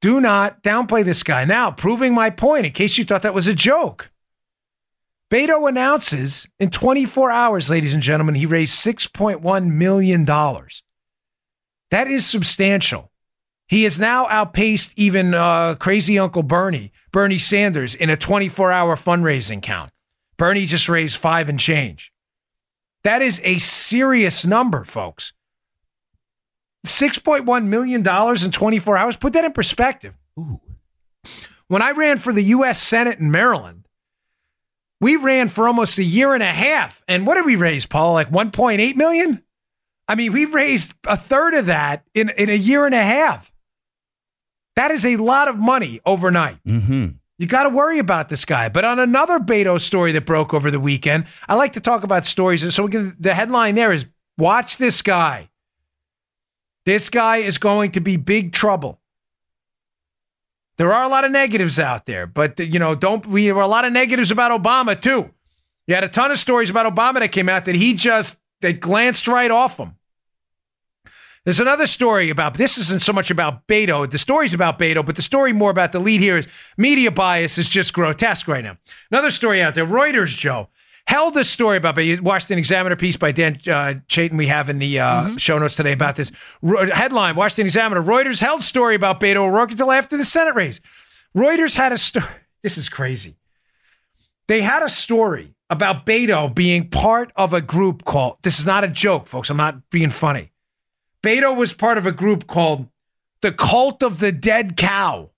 [0.01, 1.45] do not downplay this guy.
[1.45, 4.11] Now, proving my point, in case you thought that was a joke.
[5.31, 10.25] Beto announces in 24 hours, ladies and gentlemen, he raised $6.1 million.
[10.25, 13.11] That is substantial.
[13.69, 18.97] He has now outpaced even uh, crazy Uncle Bernie, Bernie Sanders, in a 24 hour
[18.97, 19.93] fundraising count.
[20.39, 22.13] Bernie just raised five and change.
[23.05, 25.35] That is a serious number, folks.
[26.87, 29.17] $6.1 million in 24 hours.
[29.17, 30.15] Put that in perspective.
[30.39, 30.61] Ooh.
[31.67, 32.83] When I ran for the U.S.
[32.83, 33.87] Senate in Maryland,
[35.01, 37.03] we ran for almost a year and a half.
[37.07, 38.15] And what did we raise, Paul?
[38.15, 39.43] Like 1.8 million?
[40.09, 43.53] I mean, we've raised a third of that in, in a year and a half.
[44.79, 46.63] That is a lot of money overnight.
[46.65, 47.09] Mm-hmm.
[47.39, 48.69] You got to worry about this guy.
[48.69, 52.25] But on another Beto story that broke over the weekend, I like to talk about
[52.25, 52.63] stories.
[52.63, 54.07] And so can, the headline there is
[54.39, 55.51] Watch this guy.
[56.87, 59.01] This guy is going to be big trouble.
[60.79, 63.67] There are a lot of negatives out there, but you know, don't we have a
[63.67, 65.29] lot of negatives about Obama too.
[65.89, 68.79] You had a ton of stories about Obama that came out that he just that
[68.79, 69.97] glanced right off him.
[71.45, 74.11] There's another story about this isn't so much about Beto.
[74.11, 77.59] The story's about Beto, but the story more about the lead here is media bias
[77.59, 78.77] is just grotesque right now.
[79.11, 80.69] Another story out there, Reuters, Joe,
[81.07, 84.79] held a story about the Washington Examiner piece by Dan uh, Chaitin we have in
[84.79, 85.37] the uh, mm-hmm.
[85.37, 86.31] show notes today about this.
[86.63, 90.81] headline, Washington Examiner, Reuters held story about Beto O'Rourke until after the Senate race.
[91.35, 92.27] Reuters had a story.
[92.63, 93.37] This is crazy.
[94.49, 98.85] They had a story about Beto being part of a group called, this is not
[98.85, 99.49] a joke, folks.
[99.51, 100.53] I'm not being funny.
[101.23, 102.89] Beto was part of a group called
[103.43, 105.31] the Cult of the Dead Cow.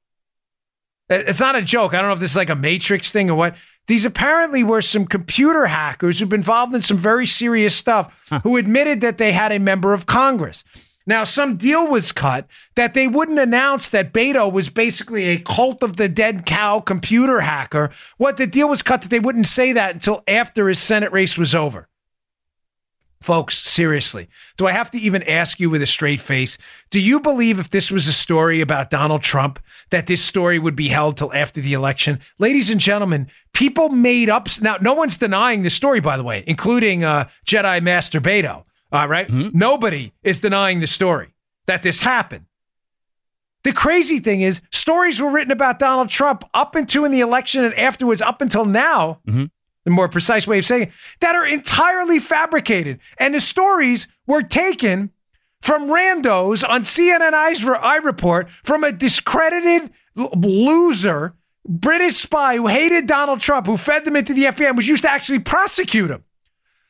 [1.09, 1.93] It's not a joke.
[1.93, 3.57] I don't know if this is like a Matrix thing or what.
[3.89, 8.41] These apparently were some computer hackers who've been involved in some very serious stuff huh.
[8.45, 10.63] who admitted that they had a member of Congress.
[11.07, 15.83] Now, some deal was cut that they wouldn't announce that Beto was basically a cult
[15.83, 17.91] of the dead cow computer hacker.
[18.17, 21.37] What the deal was cut that they wouldn't say that until after his Senate race
[21.37, 21.89] was over.
[23.23, 26.57] Folks, seriously, do I have to even ask you with a straight face?
[26.89, 29.61] Do you believe if this was a story about Donald Trump,
[29.91, 32.21] that this story would be held till after the election?
[32.39, 34.49] Ladies and gentlemen, people made up.
[34.63, 38.65] Now, no one's denying the story, by the way, including uh, Jedi Master Beto.
[38.91, 39.29] All right?
[39.29, 39.57] mm-hmm.
[39.57, 41.35] Nobody is denying the story
[41.67, 42.47] that this happened.
[43.65, 47.65] The crazy thing is, stories were written about Donald Trump up into in the election
[47.65, 49.21] and afterwards, up until now.
[49.29, 49.45] Mm-hmm
[49.85, 53.01] the more precise way of saying it, that are entirely fabricated.
[53.19, 55.11] And the stories were taken
[55.61, 61.35] from randos on CNN iReport from a discredited loser,
[61.67, 65.03] British spy who hated Donald Trump, who fed them into the FBI and was used
[65.03, 66.25] to actually prosecute him.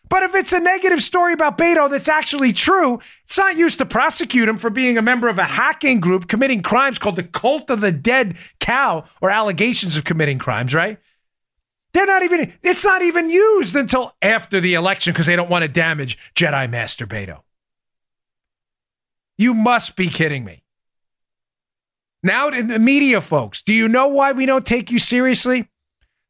[0.09, 3.86] But if it's a negative story about Beto that's actually true, it's not used to
[3.86, 7.70] prosecute him for being a member of a hacking group committing crimes called the Cult
[7.70, 10.99] of the Dead Cow or allegations of committing crimes, right?
[11.93, 15.64] They're not even, it's not even used until after the election because they don't want
[15.64, 17.43] to damage Jedi Master Beto.
[19.38, 20.62] You must be kidding me.
[22.22, 25.68] Now, in the media, folks, do you know why we don't take you seriously?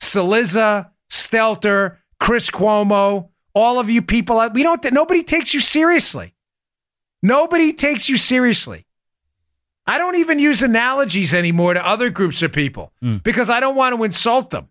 [0.00, 6.34] Cillizza, Stelter, Chris Cuomo, all of you people, we don't, nobody takes you seriously.
[7.22, 8.86] Nobody takes you seriously.
[9.86, 13.22] I don't even use analogies anymore to other groups of people mm.
[13.22, 14.68] because I don't want to insult them.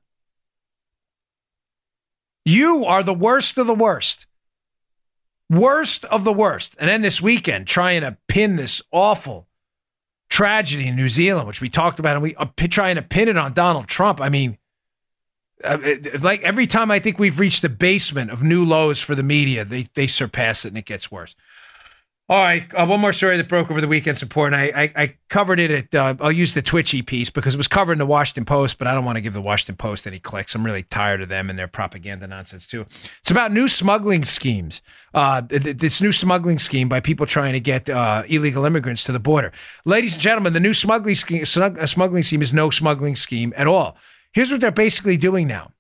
[2.49, 4.25] You are the worst of the worst.
[5.51, 6.75] Worst of the worst.
[6.79, 9.47] And then this weekend, trying to pin this awful
[10.31, 13.37] tragedy in New Zealand, which we talked about, and we uh, trying to pin it
[13.37, 14.19] on Donald Trump.
[14.19, 14.57] I mean,
[15.63, 15.77] uh,
[16.21, 19.63] like every time I think we've reached the basement of new lows for the media,
[19.63, 21.35] they they surpass it and it gets worse.
[22.31, 24.15] All right, uh, one more story that broke over the weekend.
[24.15, 25.95] Support, and I, I, I covered it at.
[25.95, 28.85] Uh, I'll use the Twitchy piece because it was covered in the Washington Post, but
[28.85, 30.53] I don't want to give the Washington Post any clicks.
[30.53, 32.85] I'm really tired of them and their propaganda nonsense too.
[33.19, 34.83] It's about new smuggling schemes.
[35.11, 39.11] Uh, th- this new smuggling scheme by people trying to get uh, illegal immigrants to
[39.11, 39.51] the border.
[39.83, 43.97] Ladies and gentlemen, the new smuggling scheme, smuggling scheme is no smuggling scheme at all.
[44.33, 45.71] Here's what they're basically doing now,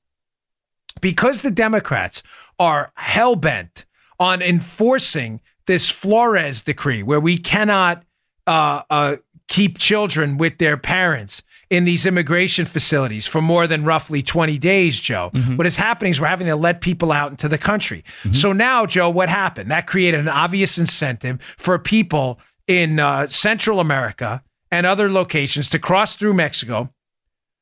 [0.99, 2.23] because the Democrats
[2.57, 3.85] are hell bent
[4.19, 8.03] on enforcing this Flores decree where we cannot
[8.47, 9.17] uh, uh,
[9.47, 14.99] keep children with their parents in these immigration facilities for more than roughly 20 days,
[14.99, 15.29] Joe.
[15.31, 15.57] Mm-hmm.
[15.57, 18.03] What is happening is we're having to let people out into the country.
[18.23, 18.31] Mm-hmm.
[18.31, 19.69] So now, Joe, what happened?
[19.69, 24.41] That created an obvious incentive for people in uh, Central America
[24.71, 26.91] and other locations to cross through Mexico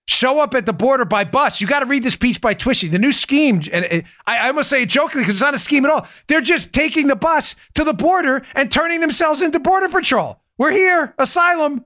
[0.08, 1.62] show up at the border by bus.
[1.62, 2.88] You got to read this speech by Twitchy.
[2.88, 5.60] The new scheme, and it, I, I almost say it jokingly because it's not a
[5.60, 6.08] scheme at all.
[6.28, 10.42] They're just taking the bus to the border and turning themselves into border patrol.
[10.58, 11.86] We're here, asylum.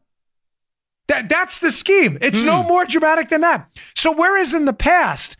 [1.07, 2.17] That that's the scheme.
[2.21, 2.69] It's no hmm.
[2.69, 3.67] more dramatic than that.
[3.95, 5.35] So whereas in the past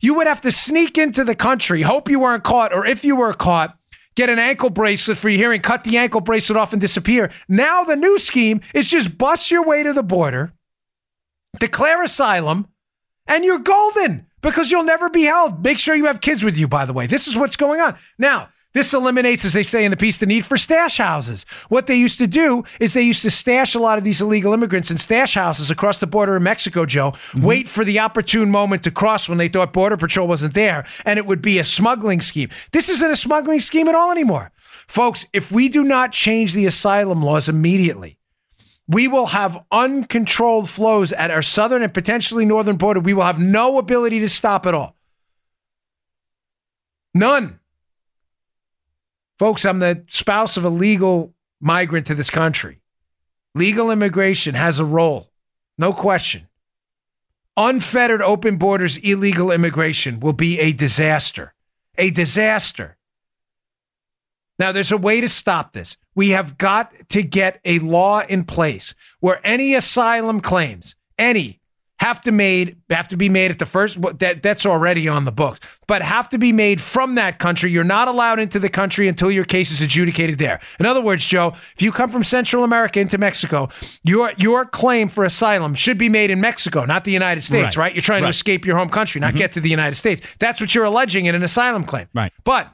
[0.00, 3.16] you would have to sneak into the country, hope you weren't caught, or if you
[3.16, 3.76] were caught,
[4.14, 7.30] get an ankle bracelet for your hearing, cut the ankle bracelet off and disappear.
[7.48, 10.52] Now the new scheme is just bust your way to the border,
[11.58, 12.68] declare asylum,
[13.26, 15.62] and you're golden because you'll never be held.
[15.64, 17.06] Make sure you have kids with you, by the way.
[17.06, 17.96] This is what's going on.
[18.18, 21.46] Now, this eliminates, as they say in the piece, the need for stash houses.
[21.70, 24.52] What they used to do is they used to stash a lot of these illegal
[24.52, 27.42] immigrants in stash houses across the border in Mexico, Joe, mm-hmm.
[27.42, 31.18] wait for the opportune moment to cross when they thought Border Patrol wasn't there, and
[31.18, 32.50] it would be a smuggling scheme.
[32.72, 34.52] This isn't a smuggling scheme at all anymore.
[34.86, 38.18] Folks, if we do not change the asylum laws immediately,
[38.88, 43.00] we will have uncontrolled flows at our southern and potentially northern border.
[43.00, 44.96] We will have no ability to stop at all.
[47.14, 47.58] None.
[49.38, 52.80] Folks, I'm the spouse of a legal migrant to this country.
[53.54, 55.28] Legal immigration has a role,
[55.78, 56.46] no question.
[57.56, 61.54] Unfettered open borders, illegal immigration will be a disaster.
[61.96, 62.95] A disaster.
[64.58, 65.96] Now, there's a way to stop this.
[66.14, 71.60] We have got to get a law in place where any asylum claims, any,
[71.98, 75.32] have to made have to be made at the first that that's already on the
[75.32, 77.70] books, but have to be made from that country.
[77.70, 80.60] You're not allowed into the country until your case is adjudicated there.
[80.78, 83.70] In other words, Joe, if you come from Central America into Mexico,
[84.04, 87.86] your your claim for asylum should be made in Mexico, not the United States, right?
[87.86, 87.94] Right.
[87.94, 89.38] You're trying to escape your home country, not mm-hmm.
[89.38, 90.20] get to the United States.
[90.38, 92.08] That's what you're alleging in an asylum claim.
[92.12, 92.32] Right.
[92.44, 92.70] But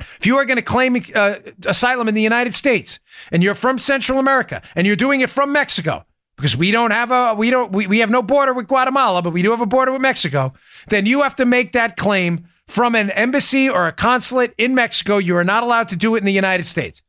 [0.00, 1.36] if you are going to claim uh,
[1.66, 2.98] asylum in the United States
[3.30, 6.04] and you're from Central America and you're doing it from Mexico,
[6.36, 9.32] because we don't have a we don't we, we have no border with Guatemala, but
[9.32, 10.52] we do have a border with Mexico,
[10.88, 15.18] then you have to make that claim from an embassy or a consulate in Mexico.
[15.18, 17.02] You are not allowed to do it in the United States.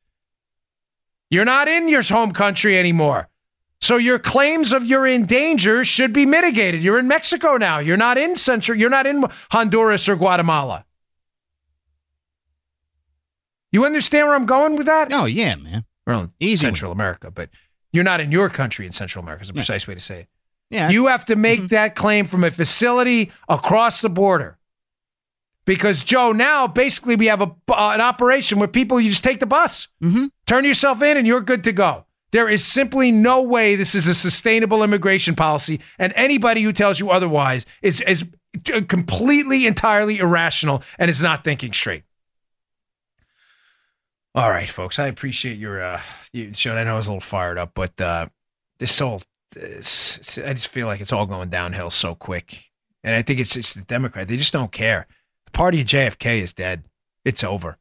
[1.30, 3.30] You're not in your home country anymore.
[3.80, 6.84] So your claims of you're in danger should be mitigated.
[6.84, 7.80] You're in Mexico now.
[7.80, 10.86] You're not in Central, you're not in Honduras or Guatemala.
[13.72, 15.12] You understand where I'm going with that?
[15.14, 15.86] Oh yeah, man.
[16.06, 16.58] Well, Easy.
[16.66, 17.50] Central America, but
[17.94, 20.28] you're not in your country in Central America is a precise way to say it.
[20.70, 20.90] Yeah.
[20.90, 21.42] You have to Mm-hmm.
[21.42, 24.58] make that claim from a facility across the border.
[25.66, 29.40] Because Joe, now basically we have a uh, an operation where people you just take
[29.40, 30.26] the bus, Mm-hmm.
[30.48, 32.06] turn yourself in, and you're good to go.
[32.32, 37.00] There is simply no way this is a sustainable immigration policy, and anybody who tells
[37.00, 38.26] you otherwise is is
[38.88, 42.04] completely entirely irrational and is not thinking straight.
[44.34, 44.98] All right, folks.
[44.98, 46.02] I appreciate your uh
[46.32, 46.78] you Sean.
[46.78, 48.28] I know I was a little fired up, but uh
[48.80, 49.22] this whole
[49.52, 52.72] this, I just feel like it's all going downhill so quick.
[53.04, 54.30] And I think it's just the Democrat.
[54.30, 55.08] They just don't care.
[55.46, 56.86] The party of JFK is dead.
[57.26, 57.78] It's over.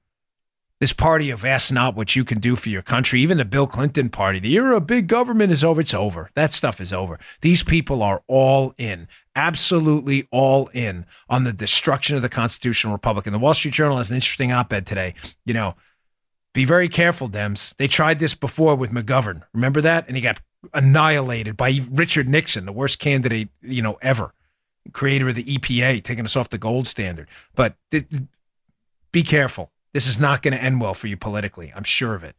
[0.81, 3.67] This party of ask not what you can do for your country, even the Bill
[3.67, 5.83] Clinton party, the era of big government is over.
[5.83, 6.31] It's over.
[6.35, 7.21] That stuff is over.
[7.43, 13.27] These people are all in, absolutely all in on the destruction of the constitutional republic.
[13.27, 15.15] And the Wall Street Journal has an interesting op ed today.
[15.45, 15.75] You know,
[16.53, 17.77] be very careful, Dems.
[17.77, 19.43] They tried this before with McGovern.
[19.55, 20.07] Remember that?
[20.09, 20.41] And he got
[20.75, 24.35] annihilated by Richard Nixon, the worst candidate, you know, ever.
[24.93, 27.29] Creator of the EPA, taking us off the gold standard.
[27.55, 28.23] But th- th-
[29.13, 29.71] be careful.
[29.93, 31.73] This is not going to end well for you politically.
[31.75, 32.37] I'm sure of it.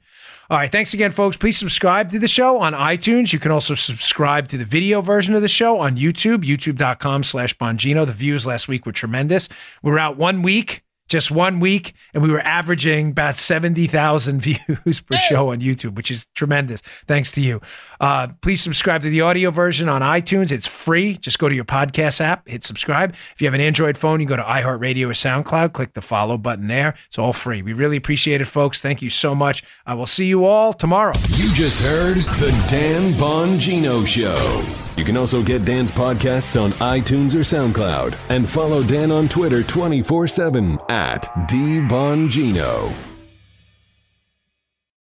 [0.49, 0.71] All right.
[0.71, 1.35] Thanks again, folks.
[1.35, 3.33] Please subscribe to the show on iTunes.
[3.33, 7.57] You can also subscribe to the video version of the show on YouTube, youtube.com slash
[7.57, 8.05] Bongino.
[8.05, 9.49] The views last week were tremendous.
[9.83, 15.17] We're out one week, just one week, and we were averaging about 70,000 views per
[15.17, 16.79] show on YouTube, which is tremendous.
[16.81, 17.59] Thanks to you.
[17.99, 20.51] Uh, please subscribe to the audio version on iTunes.
[20.51, 21.17] It's free.
[21.17, 23.13] Just go to your podcast app, hit subscribe.
[23.33, 26.37] If you have an Android phone, you go to iHeartRadio or SoundCloud, click the follow
[26.37, 26.95] button there.
[27.07, 27.61] It's all free.
[27.61, 28.79] We really appreciate it, folks.
[28.79, 29.63] Thank you so much.
[29.85, 31.13] I will see you all tomorrow.
[31.31, 34.80] You just heard the Dan Bongino Show.
[34.95, 39.63] You can also get Dan's podcasts on iTunes or SoundCloud and follow Dan on Twitter
[39.63, 43.10] 24 7 at DBongino.